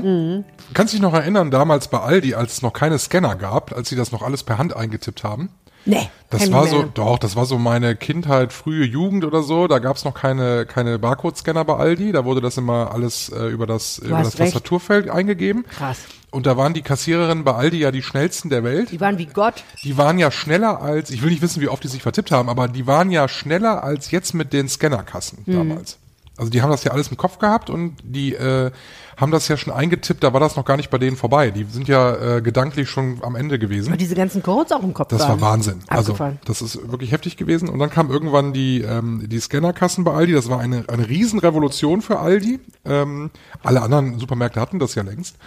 [0.73, 3.97] Kannst dich noch erinnern, damals bei Aldi, als es noch keine Scanner gab, als sie
[3.97, 5.49] das noch alles per Hand eingetippt haben?
[5.83, 6.09] Nee.
[6.29, 9.67] Das war so, doch, das war so meine Kindheit, frühe Jugend oder so.
[9.67, 12.13] Da gab's noch keine, keine Barcode-Scanner bei Aldi.
[12.13, 14.53] Da wurde das immer alles äh, über das, über das recht.
[14.53, 15.65] Tastaturfeld eingegeben.
[15.77, 15.97] Krass.
[16.31, 18.91] Und da waren die Kassiererinnen bei Aldi ja die schnellsten der Welt.
[18.91, 19.65] Die waren wie Gott.
[19.83, 22.47] Die waren ja schneller als, ich will nicht wissen, wie oft die sich vertippt haben,
[22.47, 25.99] aber die waren ja schneller als jetzt mit den Scannerkassen damals.
[26.37, 28.71] Also die haben das ja alles im Kopf gehabt und die äh,
[29.17, 31.51] haben das ja schon eingetippt, da war das noch gar nicht bei denen vorbei.
[31.51, 33.91] Die sind ja äh, gedanklich schon am Ende gewesen.
[33.91, 35.41] Und diese ganzen Codes auch im Kopf Das war waren.
[35.41, 35.79] Wahnsinn.
[35.87, 37.69] Also das ist wirklich heftig gewesen.
[37.69, 40.33] Und dann kam irgendwann die ähm, die Scannerkassen bei Aldi.
[40.33, 42.59] Das war eine eine Riesenrevolution für Aldi.
[42.83, 43.31] Ähm,
[43.63, 45.37] alle anderen Supermärkte hatten das ja längst.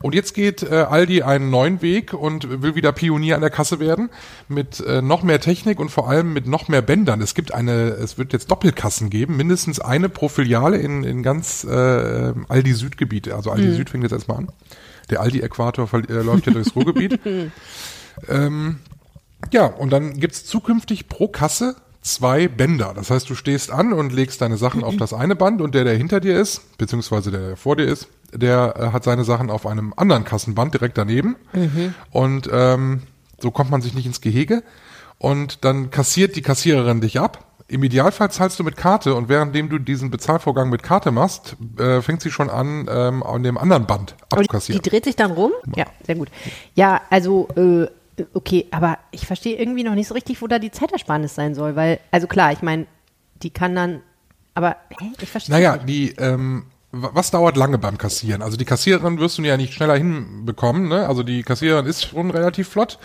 [0.00, 3.78] Und jetzt geht äh, Aldi einen neuen Weg und will wieder Pionier an der Kasse
[3.78, 4.08] werden
[4.48, 7.20] mit äh, noch mehr Technik und vor allem mit noch mehr Bändern.
[7.20, 11.64] Es gibt eine, es wird jetzt Doppelkassen geben, mindestens eine pro Filiale in in ganz
[11.64, 13.17] äh, Aldi Südgebiet.
[13.26, 14.48] Also Aldi Süd fängt jetzt erstmal an.
[15.10, 17.20] Der Aldi-Äquator äh, läuft ja durchs Ruhrgebiet.
[18.28, 18.80] Ähm,
[19.52, 22.92] ja, und dann gibt's zukünftig pro Kasse zwei Bänder.
[22.94, 25.84] Das heißt, du stehst an und legst deine Sachen auf das eine Band und der,
[25.84, 29.50] der hinter dir ist, beziehungsweise der, der vor dir ist, der äh, hat seine Sachen
[29.50, 31.36] auf einem anderen Kassenband direkt daneben.
[32.10, 33.02] Und ähm,
[33.40, 34.62] so kommt man sich nicht ins Gehege.
[35.18, 37.44] Und dann kassiert die Kassiererin dich ab.
[37.70, 42.00] Im Idealfall zahlst du mit Karte und währenddem du diesen Bezahlvorgang mit Karte machst, äh,
[42.00, 44.82] fängt sie schon an, ähm, an dem anderen Band Und die, die abzukassieren.
[44.82, 45.52] dreht sich dann rum?
[45.76, 46.28] Ja, sehr gut.
[46.74, 47.86] Ja, also, äh,
[48.32, 51.76] okay, aber ich verstehe irgendwie noch nicht so richtig, wo da die Zeitersparnis sein soll,
[51.76, 52.86] weil, also klar, ich meine,
[53.42, 54.00] die kann dann,
[54.54, 55.88] aber, hä, ich verstehe Naja, nicht.
[55.90, 58.40] die, ähm, was dauert lange beim Kassieren?
[58.42, 61.06] Also die Kassiererin wirst du ja nicht schneller hinbekommen, ne?
[61.06, 62.98] Also die Kassiererin ist schon relativ flott.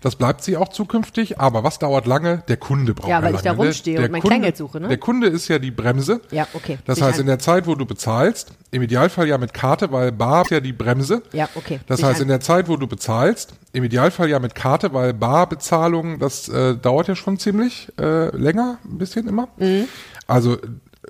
[0.00, 2.42] Das bleibt sie auch zukünftig, aber was dauert lange?
[2.48, 3.36] Der Kunde braucht Ja, weil lange.
[3.36, 3.58] ich da ne?
[3.58, 4.88] rumstehe Der und mein Kunde- Kleingeld suche, ne?
[4.88, 6.20] Der Kunde ist ja die Bremse.
[6.30, 6.78] Ja, okay.
[6.86, 10.10] Das ich heißt, in der Zeit, wo du bezahlst, im Idealfall ja mit Karte, weil
[10.10, 11.22] Bar ist ja die Bremse.
[11.32, 11.78] Ja, okay.
[11.86, 15.12] Das ich heißt, in der Zeit, wo du bezahlst, im Idealfall ja mit Karte, weil
[15.12, 19.48] Barbezahlung, das äh, dauert ja schon ziemlich äh, länger, ein bisschen immer.
[19.58, 19.84] Mhm.
[20.26, 20.56] Also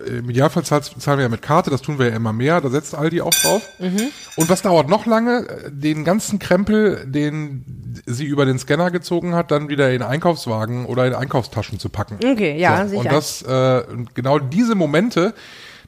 [0.07, 2.95] im Idealfall zahlen wir ja mit Karte, das tun wir ja immer mehr, da setzt
[2.95, 3.63] Aldi auch drauf.
[3.79, 4.09] Mhm.
[4.37, 5.49] Und was dauert noch lange?
[5.49, 7.65] Äh, Den ganzen Krempel, den
[8.07, 12.17] sie über den Scanner gezogen hat, dann wieder in Einkaufswagen oder in Einkaufstaschen zu packen.
[12.25, 13.83] Okay, ja, so, ich Und das, äh,
[14.15, 15.35] genau diese Momente,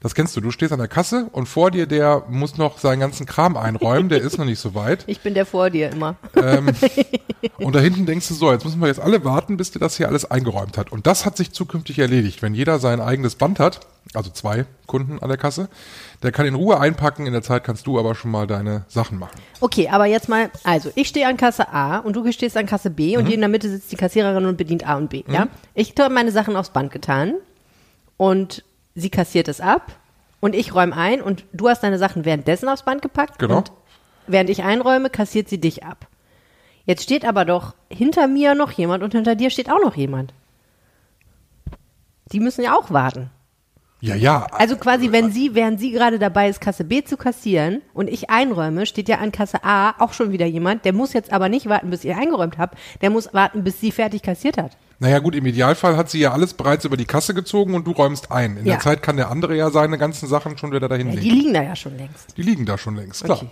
[0.00, 3.00] das kennst du, du stehst an der Kasse und vor dir, der muss noch seinen
[3.00, 5.03] ganzen Kram einräumen, der ist noch nicht so weit.
[5.07, 6.16] Ich bin der vor dir immer.
[7.59, 9.96] Und da hinten denkst du so, jetzt müssen wir jetzt alle warten, bis der das
[9.96, 10.92] hier alles eingeräumt hat.
[10.92, 12.42] Und das hat sich zukünftig erledigt.
[12.42, 13.81] Wenn jeder sein eigenes Band hat,
[14.12, 15.69] also zwei Kunden an der Kasse,
[16.23, 17.27] der kann in Ruhe einpacken.
[17.27, 19.40] In der Zeit kannst du aber schon mal deine Sachen machen.
[19.61, 22.90] Okay, aber jetzt mal, also ich stehe an Kasse A und du stehst an Kasse
[22.90, 23.19] B Mhm.
[23.21, 25.49] und hier in der Mitte sitzt die Kassiererin und bedient A und B, ja?
[25.75, 27.35] Ich habe meine Sachen aufs Band getan
[28.17, 28.64] und
[28.95, 29.97] sie kassiert es ab
[30.40, 33.57] und ich räume ein und du hast deine Sachen währenddessen aufs Band gepackt Genau.
[33.59, 33.73] und
[34.29, 36.07] während ich einräume, kassiert sie dich ab.
[36.87, 40.33] Jetzt steht aber doch hinter mir noch jemand und hinter dir steht auch noch jemand.
[42.33, 43.31] Die müssen ja auch warten.
[44.05, 44.47] Ja, ja.
[44.53, 48.29] Also quasi, wenn sie, während sie gerade dabei ist, Kasse B zu kassieren und ich
[48.29, 51.71] einräume, steht ja an Kasse A auch schon wieder jemand, der muss jetzt aber nicht
[51.71, 54.77] warten, bis ich eingeräumt habe, der muss warten, bis sie fertig kassiert hat.
[54.99, 57.93] Naja gut, im Idealfall hat sie ja alles bereits über die Kasse gezogen und du
[57.93, 58.59] räumst ein.
[58.59, 58.75] In Ja.
[58.75, 61.25] der Zeit kann der andere ja seine ganzen Sachen schon wieder dahin Ja, legen.
[61.25, 62.37] die liegen da ja schon längst.
[62.37, 63.38] Die liegen da schon längst, klar.
[63.38, 63.49] Okay.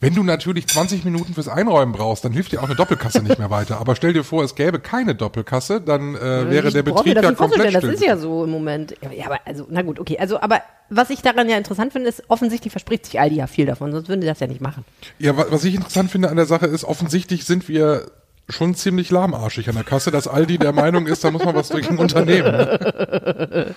[0.00, 3.38] Wenn du natürlich 20 Minuten fürs Einräumen brauchst, dann hilft dir auch eine Doppelkasse nicht
[3.40, 3.80] mehr weiter.
[3.80, 7.32] Aber stell dir vor, es gäbe keine Doppelkasse, dann äh, wäre Ich der Betrieb ja
[7.32, 8.94] komplett Das ist ja so im Moment.
[9.12, 10.16] Ja, aber also, na gut, okay.
[10.20, 13.66] Also, aber was ich daran ja interessant finde, ist, offensichtlich verspricht sich Aldi ja viel
[13.66, 14.84] davon, sonst würden die das ja nicht machen.
[15.18, 18.06] Ja, wa- was ich interessant finde an der Sache ist, offensichtlich sind wir
[18.48, 21.68] schon ziemlich lahmarschig an der Kasse, dass Aldi der Meinung ist, da muss man was
[21.68, 22.50] dagegen unternehmen.
[22.52, 23.74] Ne?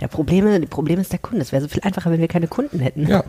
[0.00, 1.42] Der Probleme, das Problem ist der Kunde.
[1.42, 3.06] Es wäre so viel einfacher, wenn wir keine Kunden hätten.
[3.06, 3.22] Ja.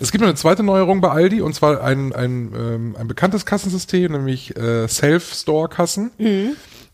[0.00, 3.44] Es gibt noch eine zweite Neuerung bei Aldi und zwar ein, ein, ähm, ein bekanntes
[3.44, 6.12] Kassensystem, nämlich äh, Self-Store-Kassen.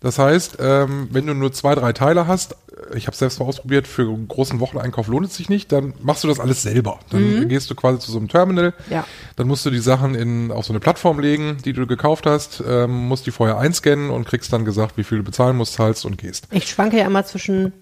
[0.03, 2.53] Das heißt, ähm, wenn du nur zwei, drei Teile hast,
[2.93, 5.95] äh, ich habe selbst mal ausprobiert, für einen großen Wocheneinkauf lohnt es sich nicht, dann
[6.03, 6.99] machst du das alles selber.
[7.11, 9.05] Dann gehst du quasi zu so einem Terminal, Ja.
[9.37, 12.63] dann musst du die Sachen in, auf so eine Plattform legen, die du gekauft hast,
[12.67, 16.05] ähm, musst die vorher einscannen und kriegst dann gesagt, wie viel du bezahlen musst, zahlst
[16.05, 16.49] und gehst.
[16.51, 17.73] Ich schwanke ja immer zwischen,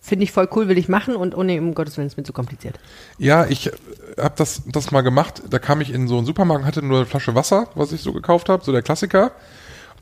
[0.00, 2.22] finde ich voll cool, will ich machen und oh nee, um Gottes Willen, ist mir
[2.24, 2.78] zu kompliziert.
[3.18, 3.70] Ja, ich
[4.18, 5.42] habe das, das mal gemacht.
[5.50, 8.12] Da kam ich in so einen Supermarkt, hatte nur eine Flasche Wasser, was ich so
[8.14, 9.32] gekauft habe, so der Klassiker.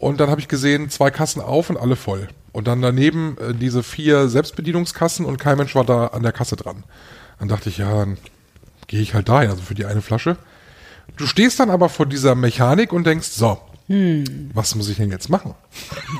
[0.00, 2.28] Und dann habe ich gesehen, zwei Kassen auf und alle voll.
[2.52, 6.56] Und dann daneben äh, diese vier Selbstbedienungskassen und kein Mensch war da an der Kasse
[6.56, 6.84] dran.
[7.38, 8.16] Dann dachte ich, ja, dann
[8.86, 10.38] gehe ich halt dahin, also für die eine Flasche.
[11.18, 13.58] Du stehst dann aber vor dieser Mechanik und denkst, so,
[14.54, 15.54] was muss ich denn jetzt machen?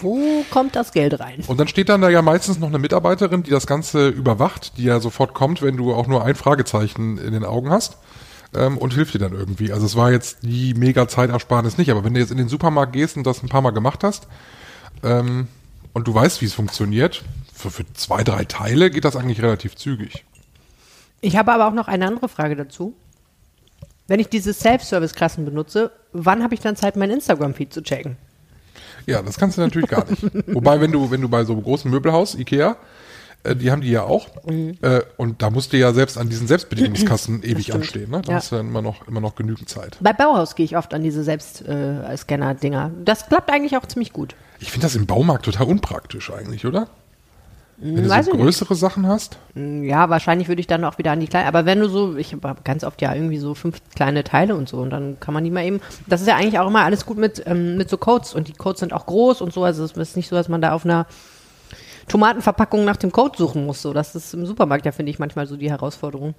[0.03, 1.43] Wo kommt das Geld rein?
[1.47, 4.85] Und dann steht dann da ja meistens noch eine Mitarbeiterin, die das Ganze überwacht, die
[4.85, 7.97] ja sofort kommt, wenn du auch nur ein Fragezeichen in den Augen hast
[8.55, 9.73] ähm, und hilft dir dann irgendwie.
[9.73, 12.93] Also es war jetzt die mega Zeitersparnis nicht, aber wenn du jetzt in den Supermarkt
[12.93, 14.27] gehst und das ein paar Mal gemacht hast
[15.03, 15.49] ähm,
[15.93, 17.23] und du weißt, wie es funktioniert,
[17.55, 20.25] für, für zwei, drei Teile geht das eigentlich relativ zügig.
[21.21, 22.95] Ich habe aber auch noch eine andere Frage dazu.
[24.07, 28.17] Wenn ich diese Self-Service-Klassen benutze, wann habe ich dann Zeit, mein Instagram-Feed zu checken?
[29.07, 30.23] Ja, das kannst du natürlich gar nicht.
[30.49, 32.77] Wobei, wenn du, wenn du bei so einem großen Möbelhaus, Ikea,
[33.44, 36.46] äh, die haben die ja auch, äh, und da musst du ja selbst an diesen
[36.46, 38.11] Selbstbedienungskassen ewig anstehen.
[38.11, 38.22] Ne?
[38.22, 38.37] Da Ja.
[38.38, 39.96] hast du dann immer noch, immer noch genügend Zeit.
[40.00, 42.90] Bei Bauhaus gehe ich oft an diese Selbstscanner-Dinger.
[43.05, 44.35] das klappt eigentlich auch ziemlich gut.
[44.59, 46.88] Ich finde das im Baumarkt total unpraktisch eigentlich, oder?
[47.83, 48.37] Wenn du so ich nicht.
[48.37, 49.38] größere Sachen hast.
[49.55, 51.48] Ja, wahrscheinlich würde ich dann auch wieder an die kleinen.
[51.48, 54.68] Aber wenn du so, ich habe ganz oft ja irgendwie so fünf kleine Teile und
[54.68, 55.81] so und dann kann man die mal eben.
[56.07, 58.53] Das ist ja eigentlich auch immer alles gut mit, ähm, mit so Codes und die
[58.53, 59.64] Codes sind auch groß und so.
[59.64, 61.07] Also es ist nicht so, dass man da auf einer
[62.11, 63.81] Tomatenverpackung nach dem Code suchen muss.
[63.83, 66.35] So, das ist im Supermarkt ja, finde ich, manchmal so die Herausforderung.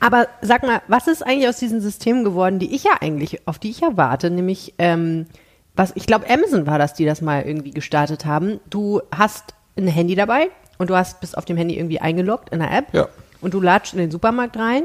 [0.00, 3.58] Aber sag mal, was ist eigentlich aus diesen Systemen geworden, die ich ja eigentlich, auf
[3.58, 5.26] die ich ja warte, nämlich, ähm,
[5.74, 8.60] was, ich glaube, Amazon war das, die das mal irgendwie gestartet haben.
[8.70, 12.60] Du hast ein Handy dabei und du hast, bist auf dem Handy irgendwie eingeloggt in
[12.60, 13.08] der App Ja.
[13.42, 14.84] und du latscht in den Supermarkt rein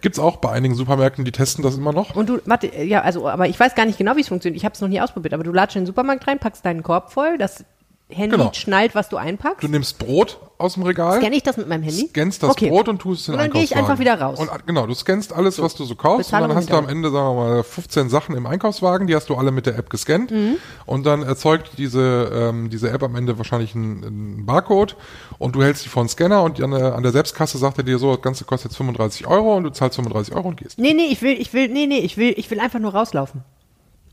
[0.00, 2.14] Gibt's auch bei einigen Supermärkten, die testen das immer noch.
[2.14, 4.56] und du, warte, ja, also, aber ich weiß gar nicht genau, wie es funktioniert.
[4.56, 6.84] Ich habe es noch nie ausprobiert, aber du latscht in den Supermarkt rein, packst deinen
[6.84, 7.64] Korb voll, das
[8.10, 8.50] Handy Genau.
[8.54, 9.62] schnallt, was du einpackst.
[9.62, 12.08] Du nimmst Brot aus dem Regal, Scanne ich das mit meinem Handy?
[12.08, 12.70] scannst das Okay.
[12.70, 14.38] Brot und tust es in Und den dann gehe ich einfach wieder raus.
[14.38, 16.28] Und, genau, du scannst alles, was du so kaufst.
[16.30, 16.88] Bezahlung und dann hast du am.
[16.88, 19.90] Ende, sagen wir mal, 15 Sachen im Einkaufswagen, die hast du alle mit der App
[19.90, 20.30] gescannt.
[20.30, 20.56] Mhm.
[20.86, 24.96] Und dann erzeugt diese, ähm, diese App am Ende wahrscheinlich einen, einen Barcode
[25.38, 27.84] und du hältst die vor den Scanner und an der, an der Selbstkasse sagt er
[27.84, 30.78] dir so, das Ganze kostet jetzt 35 Euro und du zahlst 35 Euro und gehst.
[30.78, 33.42] Nee, nee, ich will, ich will, nee, nee, ich will, ich will einfach nur rauslaufen.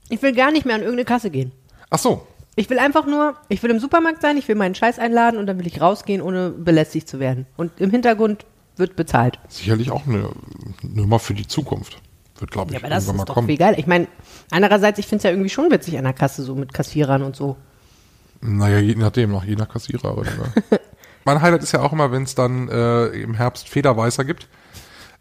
[0.10, 1.54] Ich will gar nicht mehr an irgendeine Kasse gehen.
[1.90, 4.98] Ach so, Ich will einfach nur, ich will im Supermarkt sein, ich will meinen Scheiß
[5.00, 7.46] einladen und dann will ich rausgehen, ohne belästigt zu werden.
[7.58, 8.46] Und im Hintergrund
[8.78, 9.40] wird bezahlt.
[9.50, 10.30] sicherlich auch eine
[10.82, 12.02] Nummer für die Zukunft.
[12.40, 13.48] Wird, glaube ich, Ja, aber das irgendwann ist mal doch kommen.
[13.48, 13.76] viel geil.
[13.78, 14.08] Ich meine,
[14.52, 17.36] andererseits, ich finde es ja irgendwie schon witzig an der Kasse, so mit Kassierern und
[17.36, 17.56] so.
[18.42, 20.26] Naja, je nachdem, nach je nach Kassiererin.
[20.26, 20.80] Ne?
[21.26, 24.48] mein Highlight ist ja auch immer, wenn es dann äh, im Herbst Federweißer gibt.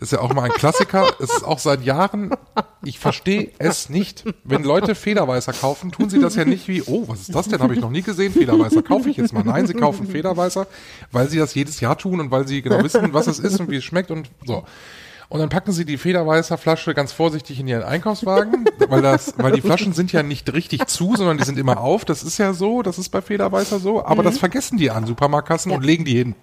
[0.00, 1.06] Ist ja auch immer ein Klassiker.
[1.20, 2.30] es ist auch seit Jahren,
[2.82, 4.24] ich verstehe es nicht.
[4.44, 7.60] Wenn Leute Federweißer kaufen, tun sie das ja nicht wie, oh, was ist das denn?
[7.60, 8.32] Habe ich noch nie gesehen.
[8.32, 9.44] Federweißer kaufe ich jetzt mal.
[9.44, 10.66] Nein, sie kaufen Federweißer,
[11.12, 13.70] weil sie das jedes Jahr tun und weil sie genau wissen, was es ist und
[13.70, 14.64] wie es schmeckt und so.
[15.28, 19.52] Und dann packen sie die Federweißer Flasche ganz vorsichtig in ihren Einkaufswagen, weil das, weil
[19.52, 22.04] die Flaschen sind ja nicht richtig zu, sondern die sind immer auf.
[22.04, 24.04] Das ist ja so, das ist bei Federweißer so.
[24.04, 26.34] Aber das vergessen die an Supermarktkassen und legen die hin.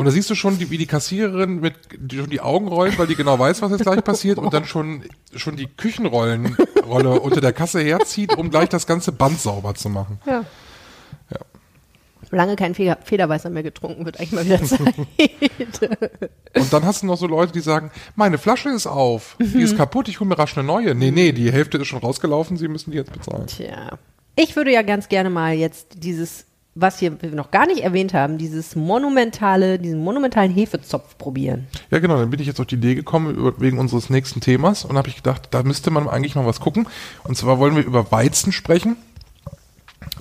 [0.00, 2.98] Und da siehst du schon, die, wie die Kassiererin mit die, schon die Augen rollt,
[2.98, 5.04] weil die genau weiß, was jetzt gleich passiert und dann schon
[5.36, 10.18] schon die Küchenrollenrolle unter der Kasse herzieht, um gleich das ganze Band sauber zu machen.
[10.24, 10.46] Ja.
[12.30, 14.94] Lange kein Feder Federweißer mehr getrunken, wird eigentlich mal wieder Zeit.
[16.56, 19.76] Und dann hast du noch so Leute, die sagen, meine Flasche ist auf, die ist
[19.76, 20.94] kaputt, ich hole mir rasch eine neue.
[20.94, 23.48] Nee, nee, die Hälfte ist schon rausgelaufen, sie müssen die jetzt bezahlen.
[23.48, 23.98] Tja.
[24.34, 28.14] Ich würde ja ganz gerne mal jetzt dieses, was hier wir noch gar nicht erwähnt
[28.14, 31.66] haben, dieses monumentale, diesen monumentalen Hefezopf probieren.
[31.90, 34.96] Ja, genau, dann bin ich jetzt auf die Idee gekommen wegen unseres nächsten Themas und
[34.96, 36.86] habe ich gedacht, da müsste man eigentlich mal was gucken.
[37.24, 38.96] Und zwar wollen wir über Weizen sprechen.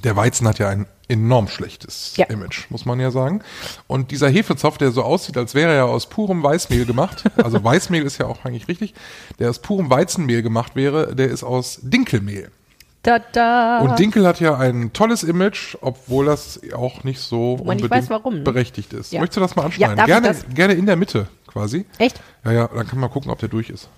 [0.04, 2.26] Der Weizen hat ja ein enorm schlechtes Ja.
[2.28, 3.42] Image, muss man ja sagen.
[3.88, 8.04] Und dieser Hefezopf, der so aussieht, als wäre er aus purem Weißmehl gemacht, also Weißmehl
[8.04, 8.94] ist ja auch eigentlich richtig,
[9.40, 12.52] der aus purem Weizenmehl gemacht wäre, der ist aus Dinkelmehl.
[13.04, 13.80] Tada!
[13.80, 18.10] Und Dinkel hat ja ein tolles Image, obwohl das auch nicht so nicht unbedingt weiß,
[18.10, 18.42] warum, ne?
[18.42, 19.14] berechtigt ist.
[19.14, 19.22] Ja.
[19.22, 19.98] Möchtest du das mal anschneiden?
[19.98, 21.86] Ja, gerne, gerne in der Mitte quasi.
[21.98, 22.20] Echt?
[22.44, 23.90] Ja, ja, dann kann man gucken, ob der durch ist.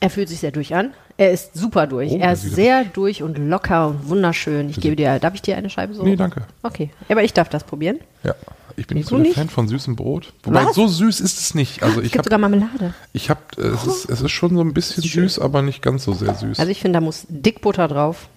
[0.00, 0.94] Er fühlt sich sehr durch an.
[1.16, 2.10] Er ist super durch.
[2.10, 4.68] Oh, er ist sehr durch und locker und wunderschön.
[4.68, 6.02] Ich gebe dir, darf ich dir eine Scheibe so?
[6.02, 6.42] Nee, danke.
[6.62, 8.00] Okay, aber ich darf das probieren.
[8.24, 8.34] Ja,
[8.76, 9.34] ich bin nicht so nicht?
[9.34, 10.32] Fan von süßem Brot.
[10.42, 10.74] Wobei Was?
[10.74, 11.82] so süß ist es nicht.
[11.82, 12.94] Also es ich gibt habe sogar Marmelade.
[13.12, 16.04] Ich habe, äh, es ist, es ist schon so ein bisschen süß, aber nicht ganz
[16.04, 16.58] so sehr süß.
[16.58, 18.28] Also ich finde, da muss Dickbutter drauf.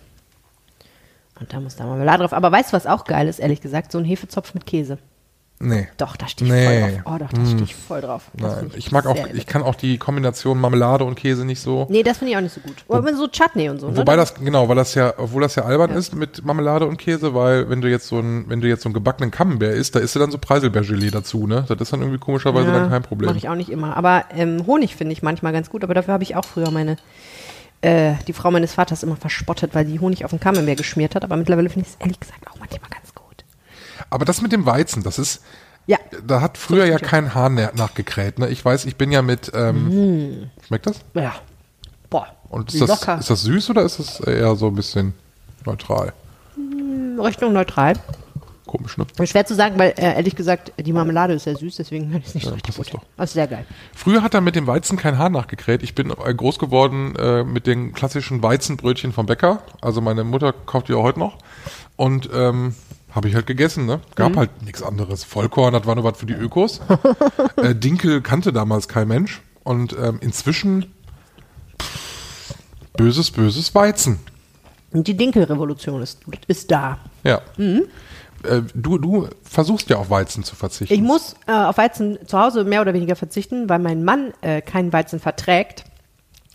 [1.40, 2.34] Und da muss da Marmelade drauf.
[2.34, 3.92] Aber weißt du, was auch geil ist, ehrlich gesagt?
[3.92, 4.98] So ein Hefezopf mit Käse.
[5.60, 5.88] Nee.
[5.98, 6.66] Doch, da stehe ich Nee.
[6.68, 7.02] voll drauf.
[7.06, 8.24] Oh, doch, da stehe ich voll drauf.
[8.34, 11.88] Das Nein, ich mag auch, ich kann auch die Kombination Marmelade und Käse nicht so.
[11.90, 12.76] Nee, das finde ich auch nicht so gut.
[12.90, 13.90] Aber so Chutney und so.
[13.90, 13.98] Ne?
[13.98, 17.34] Wobei das, genau, weil das ja, obwohl das ja albern ist mit Marmelade und Käse,
[17.34, 20.00] weil wenn du jetzt so ein, wenn du jetzt so einen gebackenen Camembert isst, da
[20.00, 21.66] isst du dann so Preiselbeergelee dazu, ne?
[21.68, 23.28] Das ist dann irgendwie komischerweise dann kein Problem.
[23.28, 23.96] Mache ich auch nicht immer.
[23.98, 25.84] Aber ähm, Honig finde ich manchmal ganz gut.
[25.84, 26.98] Aber dafür habe ich auch früher meine,
[27.82, 31.24] äh, die Frau meines Vaters immer verspottet, weil die Honig auf dem Camembert geschmiert hat.
[31.24, 33.15] Aber mittlerweile finde ich es ehrlich gesagt auch manchmal ganz gut.
[34.16, 35.42] Aber das mit dem Weizen, das ist,
[35.88, 35.98] Ja.
[36.26, 38.48] da hat früher ja kein mehr nachgekräht, ne?
[38.48, 41.02] Ich weiß, ich bin ja mit, ähm, schmeckt das?
[41.14, 41.34] Ja.
[42.10, 42.28] Boah.
[42.48, 43.20] Und ist das, locker.
[43.20, 45.14] ist das süß oder ist das eher so ein bisschen
[45.66, 46.14] neutral?
[47.22, 47.96] Richtung neutral.
[48.66, 49.06] Komisch, ne?
[49.28, 52.28] Schwer zu sagen, weil äh, ehrlich gesagt, die Marmelade ist sehr süß, deswegen kann ich
[52.28, 52.94] es nicht Ja, so richtig gut.
[52.94, 53.02] doch.
[53.18, 53.66] Das ist sehr geil.
[53.94, 55.84] Früher hat er mit dem Weizen kein Haar nachgekräht.
[55.84, 59.62] Ich bin äh, groß geworden äh, mit den klassischen Weizenbrötchen vom Bäcker.
[59.82, 61.38] Also meine Mutter kauft die auch heute noch.
[61.98, 62.76] Und ähm,
[63.16, 64.02] habe ich halt gegessen, ne?
[64.16, 64.38] Gab Mhm.
[64.40, 65.24] halt nichts anderes.
[65.24, 66.82] Vollkorn, das war nur was für die Ökos.
[67.56, 69.42] äh, Dinkel kannte damals kein Mensch.
[69.64, 70.94] Und ähm, inzwischen
[71.82, 72.54] pff,
[72.98, 74.20] böses, böses Weizen.
[74.92, 77.00] Und die Dinkelrevolution ist, ist da.
[77.24, 77.42] Ja.
[77.58, 77.82] Äh,
[78.74, 80.94] du, du versuchst ja auf Weizen zu verzichten.
[80.94, 84.62] Ich muss äh, auf Weizen zu Hause mehr oder weniger verzichten, weil mein Mann äh,
[84.62, 85.86] keinen Weizen verträgt.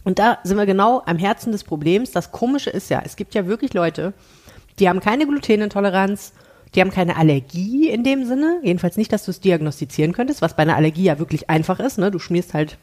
[0.04, 2.12] Und da sind wir genau am Herzen des Problems.
[2.12, 4.14] Das Komische ist ja, es gibt ja wirklich Leute,
[4.78, 6.32] die haben keine Glutenintoleranz,
[6.74, 8.60] die haben keine Allergie in dem Sinne.
[8.62, 11.98] Jedenfalls nicht, dass du es diagnostizieren könntest, was bei einer Allergie ja wirklich einfach ist.
[11.98, 12.10] Ne?
[12.10, 12.78] Du schmierst halt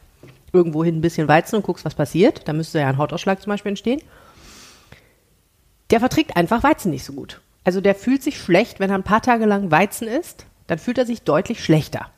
[0.52, 2.46] irgendwohin ein bisschen Weizen und guckst, was passiert.
[2.46, 4.02] Da müsste ja ein Hautausschlag zum Beispiel entstehen.
[5.90, 7.40] Der verträgt einfach Weizen nicht so gut.
[7.64, 10.98] Also der fühlt sich schlecht, wenn er ein paar Tage lang Weizen isst, dann fühlt
[10.98, 12.08] er sich deutlich schlechter.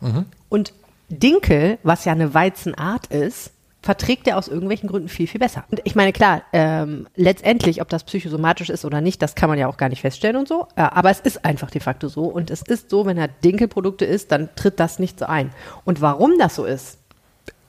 [0.49, 0.73] Und
[1.09, 3.53] Dinkel, was ja eine Weizenart ist,
[3.83, 5.65] verträgt er aus irgendwelchen Gründen viel, viel besser.
[5.71, 9.59] Und ich meine, klar, ähm, letztendlich, ob das psychosomatisch ist oder nicht, das kann man
[9.59, 10.67] ja auch gar nicht feststellen und so.
[10.77, 12.25] Äh, aber es ist einfach de facto so.
[12.25, 15.51] Und es ist so, wenn er Dinkelprodukte isst, dann tritt das nicht so ein.
[15.85, 17.00] Und warum das so ist,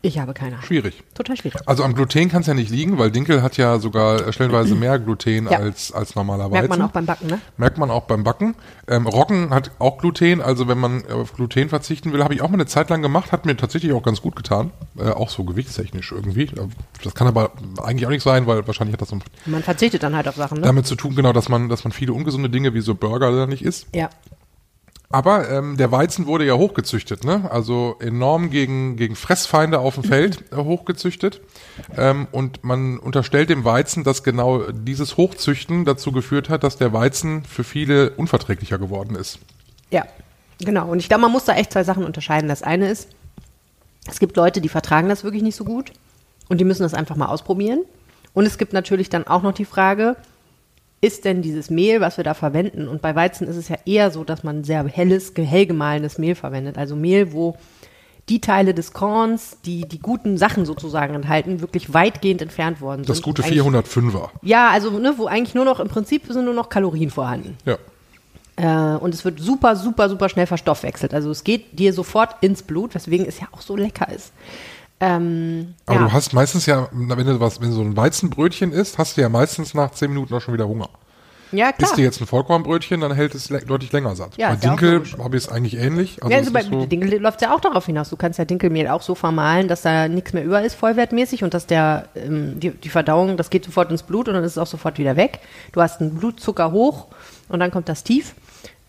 [0.02, 0.66] ich habe keine Ahnung.
[0.66, 1.04] Schwierig.
[1.14, 1.62] Total schwierig.
[1.68, 4.98] Also am Gluten kann es ja nicht liegen, weil Dinkel hat ja sogar stellenweise mehr
[5.00, 5.60] Gluten Ja.
[5.60, 6.54] als, als normaler Weizen.
[6.54, 7.40] Merkt man auch beim Backen, ne?
[7.58, 8.56] Merkt man auch beim Backen.
[8.88, 12.50] Ähm, Roggen hat auch Gluten, also wenn man auf Gluten verzichten will, habe ich auch
[12.50, 14.72] mal eine Zeit lang gemacht, hat mir tatsächlich auch ganz gut getan.
[14.98, 16.44] Äh, auch so gewichtstechnisch irgendwie.
[16.44, 16.68] Äh,
[17.04, 17.52] Das kann aber
[17.84, 20.58] eigentlich auch nicht sein, weil wahrscheinlich hat das so Man verzichtet dann halt auf Sachen,
[20.60, 20.64] ne?
[20.66, 23.46] damit zu tun, genau, dass man, dass man viele ungesunde Dinge wie so Burger da
[23.46, 23.88] nicht isst.
[23.96, 24.10] Ja.
[25.12, 27.50] Aber ähm, der Weizen wurde ja hochgezüchtet, ne?
[27.52, 31.42] Also enorm gegen, gegen Fressfeinde auf dem Feld äh, hochgezüchtet.
[31.98, 36.94] Ähm, und man unterstellt dem Weizen, dass genau dieses Hochzüchten dazu geführt hat, dass der
[36.94, 39.40] Weizen für viele unverträglicher geworden ist.
[39.90, 40.06] Ja,
[40.60, 40.90] genau.
[40.90, 42.48] Und ich glaube, man muss da echt zwei Sachen unterscheiden.
[42.48, 43.10] Das eine ist,
[44.10, 45.92] es gibt Leute, die vertragen das wirklich nicht so gut
[46.50, 47.84] und die müssen das einfach mal ausprobieren.
[48.34, 50.16] Und es gibt natürlich dann auch noch die Frage,
[51.02, 54.12] ist denn dieses Mehl, was wir da verwenden, und bei Weizen ist es ja eher
[54.12, 56.78] so, dass man sehr helles, hell gemahlenes Mehl verwendet.
[56.78, 57.58] Also Mehl, wo
[58.30, 63.10] die Teile des Korns, die die guten Sachen sozusagen enthalten, wirklich weitgehend entfernt worden sind.
[63.10, 64.30] Das gute Und eigentlich- 405er.
[64.44, 67.58] Ja, also ne, wo eigentlich nur noch, im Prinzip sind nur noch Kalorien vorhanden.
[67.66, 67.78] Ja.
[68.58, 71.14] Äh, und es wird super, super, super schnell verstoffwechselt.
[71.14, 74.32] Also es geht dir sofort ins Blut, weswegen es ja auch so lecker ist.
[75.04, 76.06] Ähm, Aber ja.
[76.06, 79.22] du hast meistens ja, wenn du was, wenn du so ein Weizenbrötchen isst, hast du
[79.22, 80.90] ja meistens nach 10 Minuten auch schon wieder Hunger.
[81.52, 81.90] ja, klar.
[81.90, 84.38] Isst du jetzt ein Vollkornbrötchen, dann hält es le deutlich länger satt.
[84.38, 86.22] Ja, Bei Dinkel habe ich es eigentlich ähnlich.
[86.22, 88.12] Also ja, es also bei so, Dinkel läuft ja auch darauf hinaus.
[88.12, 91.56] Du kannst ja Dinkelmehl auch so vermahlen, dass da nichts mehr über ist, vollwertmäßig, und
[91.56, 94.58] dass der ähm, die, die Verdauung, das geht sofort ins Blut und dann ist es
[94.60, 95.40] auch sofort wieder weg.
[95.72, 97.08] Du hast einen Blutzucker hoch
[97.50, 98.36] und dann kommt das tief.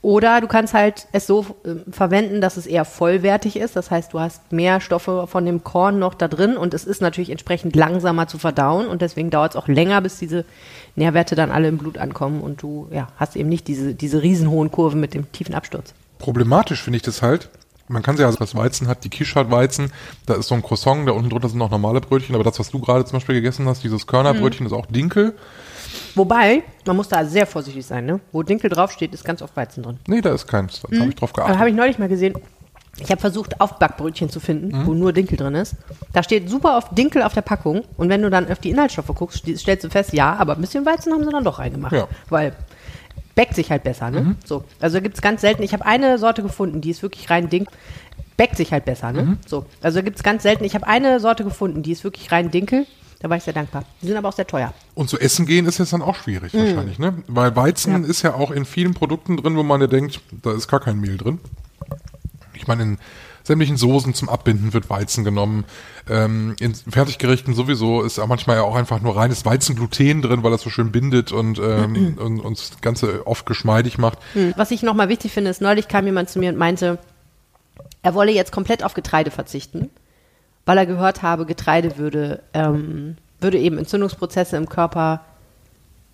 [0.02, 3.76] Oder du kannst halt es so ähm, verwenden, dass es eher vollwertig ist.
[3.76, 7.00] Das heißt, du hast mehr Stoffe von dem Korn noch da drin und es ist
[7.00, 10.44] natürlich entsprechend langsamer zu verdauen und deswegen dauert es auch länger, bis diese
[10.96, 14.72] Nährwerte dann alle im Blut ankommen und du ja, hast eben nicht diese, diese riesenhohen
[14.72, 15.94] Kurven mit dem tiefen Absturz.
[16.18, 17.48] Problematisch finde ich das halt.
[17.86, 19.92] Man kann ja, also was Weizen hat, die Quiche hat Weizen,
[20.26, 22.70] da ist so ein Croissant, da unten drunter sind noch normale Brötchen, aber das, was
[22.70, 25.34] du gerade zum Beispiel gegessen hast, dieses Körnerbrötchen, ist auch Dinkel.
[26.14, 28.20] Wobei, man muss da sehr vorsichtig sein, ne?
[28.32, 29.98] Wo Dinkel draufsteht, ist ganz oft Weizen drin.
[30.06, 30.82] Nee, da ist keins.
[30.82, 31.58] Da habe ich drauf geachtet.
[31.58, 32.34] habe ich neulich mal gesehen.
[32.98, 35.76] Ich habe versucht, Aufbackbrötchen zu finden, wo nur Dinkel drin ist.
[36.12, 37.84] Da steht super oft Dinkel auf der Packung.
[37.96, 40.84] Und wenn du dann auf die Inhaltsstoffe guckst, stellst du fest, ja, aber ein bisschen
[40.84, 41.94] Weizen haben sie dann doch reingemacht.
[41.94, 42.06] Ja.
[42.28, 42.52] Weil
[43.34, 44.36] bäckt sich halt besser, ne?
[44.44, 44.64] So.
[44.80, 45.62] Also gibt es ganz selten.
[45.62, 47.74] Ich habe eine Sorte gefunden, die ist wirklich rein Dinkel.
[48.36, 49.38] Bäckt sich halt besser, ne?
[49.46, 49.64] So.
[49.80, 50.64] Also gibt es ganz selten.
[50.64, 52.86] Ich habe eine Sorte gefunden, die ist wirklich rein Dinkel.
[53.22, 53.84] Da war ich sehr dankbar.
[54.02, 54.74] Die sind aber auch sehr teuer.
[54.96, 57.22] Und zu essen gehen ist jetzt dann auch schwierig wahrscheinlich, ne?
[57.28, 60.66] Weil Weizen ist ja auch in vielen Produkten drin, wo man ja denkt, da ist
[60.66, 61.38] gar kein Mehl drin.
[62.54, 62.98] Ich meine, in
[63.44, 65.64] sämtlichen Soßen zum Abbinden wird Weizen genommen.
[66.08, 70.50] Ähm, in Fertiggerichten sowieso ist auch manchmal ja auch einfach nur reines Weizengluten drin, weil
[70.50, 74.18] das so schön bindet und, ähm, und uns das Ganze oft geschmeidig macht.
[74.56, 76.98] Was ich nochmal wichtig finde, ist, neulich kam jemand zu mir und meinte,
[78.02, 79.90] er wolle jetzt komplett auf Getreide verzichten,
[80.66, 85.20] weil er gehört habe, Getreide würde, ähm, würde eben Entzündungsprozesse im Körper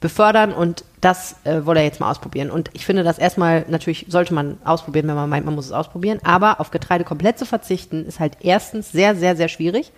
[0.00, 2.50] befördern und das äh, wolle er jetzt mal ausprobieren.
[2.50, 5.72] Und ich finde das erstmal, natürlich sollte man ausprobieren, wenn man meint, man muss es
[5.72, 9.92] ausprobieren, aber auf Getreide komplett zu verzichten, ist halt erstens sehr, sehr, sehr schwierig.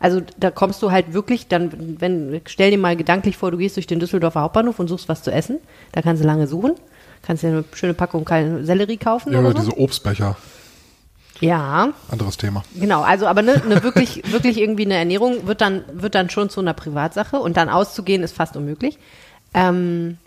[0.00, 3.76] Also da kommst du halt wirklich, dann, wenn, stell dir mal gedanklich vor, du gehst
[3.76, 5.58] durch den Düsseldorfer Hauptbahnhof und suchst was zu essen.
[5.92, 6.74] Da kannst du lange suchen.
[7.22, 8.26] Kannst dir eine schöne Packung
[8.62, 9.70] Sellerie kaufen Ja, oder oder so.
[9.70, 10.36] diese Obstbecher,
[11.40, 12.62] Ja, anderes Thema.
[12.74, 13.02] genau.
[13.02, 16.60] Also aber ne, ne wirklich, wirklich irgendwie eine Ernährung wird dann, wird dann schon zu
[16.60, 18.98] einer Privatsache und dann auszugehen ist fast unmöglich.
[19.54, 20.18] Ähm,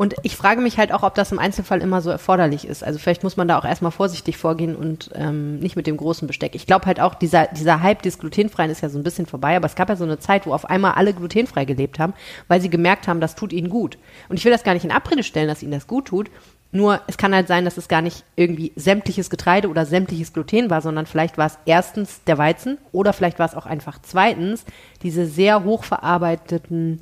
[0.00, 2.82] und ich frage mich halt auch, ob das im Einzelfall immer so erforderlich ist.
[2.82, 6.26] Also vielleicht muss man da auch erstmal vorsichtig vorgehen und ähm, nicht mit dem großen
[6.26, 6.54] Besteck.
[6.54, 9.56] Ich glaube halt auch, dieser, dieser Hype des Glutenfreien ist ja so ein bisschen vorbei,
[9.56, 12.14] aber es gab ja so eine Zeit, wo auf einmal alle glutenfrei gelebt haben,
[12.48, 13.98] weil sie gemerkt haben, das tut ihnen gut.
[14.30, 16.30] Und ich will das gar nicht in Abrede stellen, dass ihnen das gut tut.
[16.72, 20.70] Nur es kann halt sein, dass es gar nicht irgendwie sämtliches Getreide oder sämtliches Gluten
[20.70, 24.64] war, sondern vielleicht war es erstens der Weizen oder vielleicht war es auch einfach zweitens
[25.02, 27.00] diese sehr hochverarbeiteten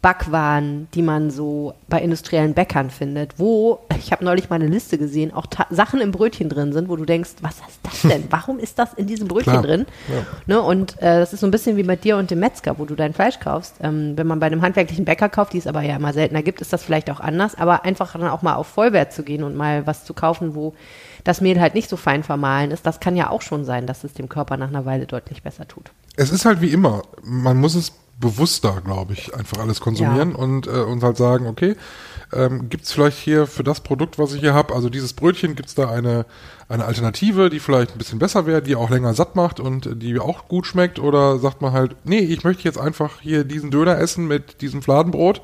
[0.00, 4.96] Backwaren, die man so bei industriellen Bäckern findet, wo, ich habe neulich mal eine Liste
[4.96, 8.24] gesehen, auch Sachen im Brötchen drin sind, wo du denkst, was ist das denn?
[8.30, 9.86] Warum ist das in diesem Brötchen Klar, drin?
[10.46, 10.62] Ne?
[10.62, 12.94] Und äh, das ist so ein bisschen wie bei dir und dem Metzger, wo du
[12.94, 13.74] dein Fleisch kaufst.
[13.82, 16.60] Ähm, wenn man bei einem handwerklichen Bäcker kauft, die es aber ja immer seltener gibt,
[16.60, 19.56] ist das vielleicht auch anders, aber einfach dann auch mal auf Vollwert zu gehen und
[19.56, 20.74] mal was zu kaufen, wo
[21.24, 24.04] das Mehl halt nicht so fein vermahlen ist, das kann ja auch schon sein, dass
[24.04, 25.90] es dem Körper nach einer Weile deutlich besser tut.
[26.16, 30.66] Es ist halt wie immer, man muss es bewusster, glaube ich, einfach alles konsumieren und,
[30.66, 31.76] äh, und halt sagen, okay,
[32.32, 35.54] ähm, gibt es vielleicht hier für das Produkt, was ich hier habe, also dieses Brötchen,
[35.54, 36.26] gibt es da eine,
[36.68, 40.18] eine Alternative, die vielleicht ein bisschen besser wäre, die auch länger satt macht und die
[40.18, 43.98] auch gut schmeckt oder sagt man halt, nee, ich möchte jetzt einfach hier diesen Döner
[43.98, 45.40] essen mit diesem Fladenbrot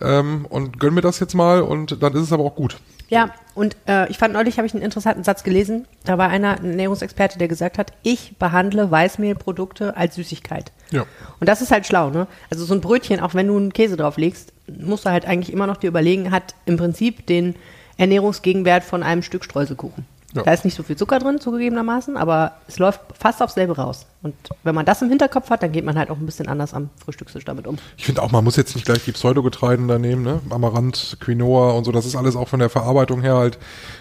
[0.00, 2.78] ähm, und gönn mir das jetzt mal und dann ist es aber auch gut.
[3.08, 5.86] Ja, und äh, ich fand neulich habe ich einen interessanten Satz gelesen.
[6.04, 10.72] Da war einer, ein Ernährungsexperte, der gesagt hat, ich behandle Weißmehlprodukte als Süßigkeit.
[10.90, 11.06] Ja.
[11.40, 12.26] Und das ist halt schlau, ne?
[12.50, 15.52] Also so ein Brötchen, auch wenn du einen Käse drauf legst, musst du halt eigentlich
[15.52, 17.54] immer noch dir überlegen, hat im Prinzip den
[17.96, 20.06] Ernährungsgegenwert von einem Stück Streuselkuchen.
[20.34, 20.42] Ja.
[20.42, 24.04] Da ist nicht so viel Zucker drin, zugegebenermaßen, aber es läuft fast aufs selbe raus.
[24.22, 26.74] Und wenn man das im Hinterkopf hat, dann geht man halt auch ein bisschen anders
[26.74, 27.78] am Frühstückstisch damit um.
[27.96, 30.40] Ich finde auch, man muss jetzt nicht gleich die Pseudogetreiden da nehmen, ne?
[30.50, 31.92] Amaranth, Quinoa und so.
[31.92, 33.58] Das ist alles auch von der Verarbeitung her halt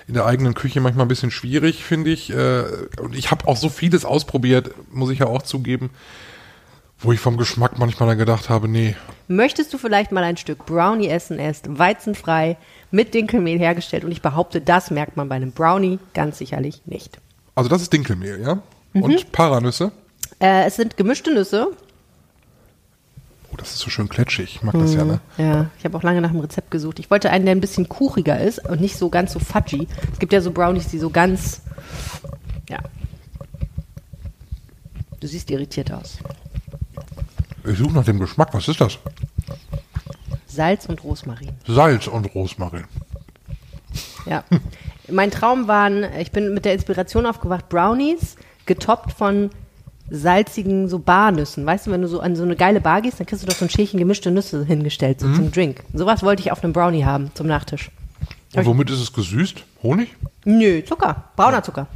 [0.09, 2.29] in der eigenen Küche manchmal ein bisschen schwierig, finde ich.
[2.29, 2.63] Äh,
[2.99, 5.91] Und ich habe auch so vieles ausprobiert, muss ich ja auch zugeben,
[6.99, 8.95] wo ich vom Geschmack manchmal dann gedacht habe, nee,
[9.27, 11.37] Möchtest du vielleicht mal ein Stück Brownie essen?
[11.37, 12.57] Er ist weizenfrei,
[12.91, 17.19] mit Dinkelmehl hergestellt und ich behaupte, das merkt man bei einem Brownie ganz sicherlich nicht.
[17.53, 18.61] also das ist Dinkelmehl, ja?
[18.93, 19.03] Mhm.
[19.03, 19.91] Und Paranüsse.
[20.39, 21.67] Äh, es sind gemischte Nüsse.
[23.51, 24.55] Oh, das ist so schön kletschig.
[24.55, 25.19] Ich mag das ja, ne?
[25.37, 26.99] Ja, ich habe auch lange nach einem Rezept gesucht.
[26.99, 29.87] Ich wollte einen, der ein bisschen kuchiger ist und nicht so ganz so fudgy.
[30.13, 31.61] Es gibt ja so Brownies, die so ganz,
[32.69, 32.79] ja.
[35.19, 36.19] Du siehst irritiert aus.
[37.65, 38.53] Ich suche nach dem Geschmack.
[38.53, 38.97] Was ist das?
[40.45, 41.51] Salz und Rosmarin.
[41.67, 42.85] Salz und Rosmarin.
[44.25, 44.43] Ja.
[45.09, 49.49] mein Traum waren, ich bin mit der Inspiration aufgewacht, Brownies, getoppt von
[50.09, 51.65] salzigen so Barnüssen.
[51.65, 53.55] Weißt du, wenn du so an so eine geile Bar gehst, dann kriegst du doch
[53.55, 55.83] so ein Schälchen gemischte Nüsse hingestellt, so zum Drink.
[55.93, 57.91] Sowas wollte ich auf einem Brownie haben, zum Nachtisch.
[58.55, 59.63] Und womit ist es gesüßt?
[59.83, 60.15] Honig?
[60.45, 61.25] Nö, Zucker.
[61.35, 61.87] Brauner Zucker.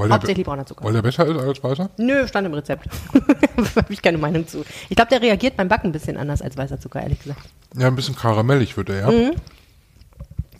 [0.00, 0.82] Weil Hauptsächlich brauner Zucker.
[0.82, 1.90] weil der besser ist als weißer?
[1.98, 2.88] Nö, stand im Rezept.
[3.76, 4.64] Habe ich keine Meinung zu.
[4.88, 7.42] Ich glaube, der reagiert beim Backen ein bisschen anders als weißer Zucker, ehrlich gesagt.
[7.76, 9.10] Ja, ein bisschen karamellig wird er, ja.
[9.10, 9.32] Mhm.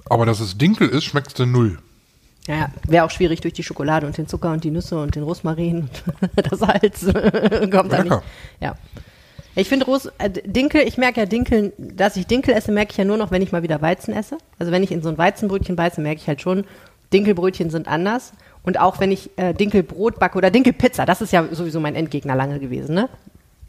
[0.05, 1.79] Aber dass es Dinkel ist, schmeckt es denn null.
[2.46, 5.22] Ja, wäre auch schwierig durch die Schokolade und den Zucker und die Nüsse und den
[5.22, 5.88] Rosmarin
[6.20, 7.00] und das Salz
[7.70, 8.18] kommt da nicht.
[8.61, 8.74] Ja.
[9.55, 12.99] Ich finde Ros äh, Dinkel, ich merke ja Dinkel, dass ich Dinkel esse, merke ich
[12.99, 14.36] ja nur noch, wenn ich mal wieder Weizen esse.
[14.59, 16.64] Also wenn ich in so ein Weizenbrötchen beiße, merke ich halt schon,
[17.12, 18.32] Dinkelbrötchen sind anders.
[18.62, 22.34] Und auch wenn ich äh, Dinkelbrot backe oder Dinkelpizza, das ist ja sowieso mein Endgegner
[22.34, 23.08] lange gewesen, ne?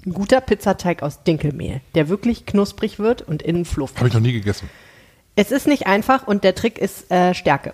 [0.06, 3.98] Ein guter Pizzateig aus Dinkelmehl, der wirklich knusprig wird und innen fluffig.
[3.98, 4.70] Habe ich noch nie gegessen.
[5.36, 7.74] Es ist nicht einfach und der Trick ist äh, Stärke.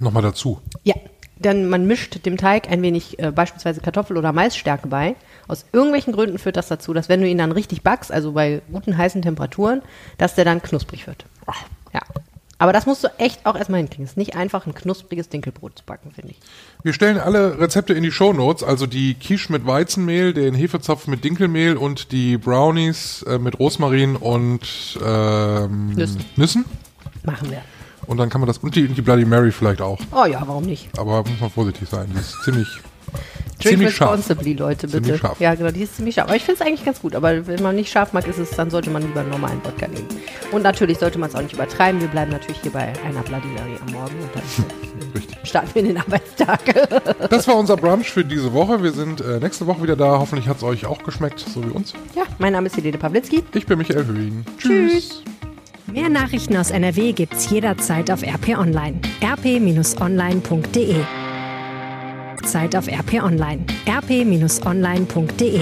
[0.00, 0.60] Nochmal dazu.
[0.82, 0.94] Ja,
[1.36, 5.14] denn man mischt dem Teig ein wenig äh, beispielsweise Kartoffel- oder Maisstärke bei.
[5.46, 8.60] Aus irgendwelchen Gründen führt das dazu, dass wenn du ihn dann richtig backst, also bei
[8.70, 9.82] guten heißen Temperaturen,
[10.18, 11.24] dass der dann knusprig wird.
[11.94, 12.00] Ja.
[12.58, 14.04] Aber das musst du echt auch erstmal hinkriegen.
[14.04, 16.38] Es ist nicht einfach, ein knuspriges Dinkelbrot zu backen, finde ich.
[16.82, 21.22] Wir stellen alle Rezepte in die Shownotes, also die Quiche mit Weizenmehl, den Hefezopf mit
[21.22, 26.24] Dinkelmehl und die Brownies äh, mit Rosmarin und ähm, Nüssen.
[26.36, 26.64] Nüssen.
[27.24, 27.62] Machen wir.
[28.06, 30.00] Und dann kann man das, und die, und die Bloody Mary vielleicht auch.
[30.12, 30.88] Oh ja, warum nicht?
[30.98, 32.66] Aber muss man vorsichtig sein, die ist ziemlich,
[33.60, 34.12] Drink ziemlich scharf.
[34.12, 35.02] responsibly, Leute, bitte.
[35.02, 35.40] Ziemlich scharf.
[35.40, 36.28] Ja, genau, die ist ziemlich scharf.
[36.28, 37.16] Aber ich finde es eigentlich ganz gut.
[37.16, 39.88] Aber wenn man nicht scharf mag, ist es, dann sollte man lieber einen normalen Wodka
[39.88, 40.06] nehmen.
[40.52, 42.00] Und natürlich sollte man es auch nicht übertreiben.
[42.00, 44.14] Wir bleiben natürlich hier bei einer Bloody Mary am Morgen.
[44.20, 46.60] Und dann starten wir in den Arbeitstag.
[47.30, 48.82] Das war unser Brunch für diese Woche.
[48.82, 50.18] Wir sind äh, nächste Woche wieder da.
[50.18, 51.92] Hoffentlich hat es euch auch geschmeckt, so wie uns.
[52.14, 53.42] ja, mein Name ist Helene Pawlitzki.
[53.54, 54.44] Ich bin Michael Höhing.
[54.58, 55.22] Tschüss.
[55.92, 59.00] Mehr Nachrichten aus NRW gibt's jederzeit auf RP Online.
[59.22, 60.96] rp-online.de
[62.48, 63.64] Zeit auf RP Online.
[63.86, 65.60] rp-online.de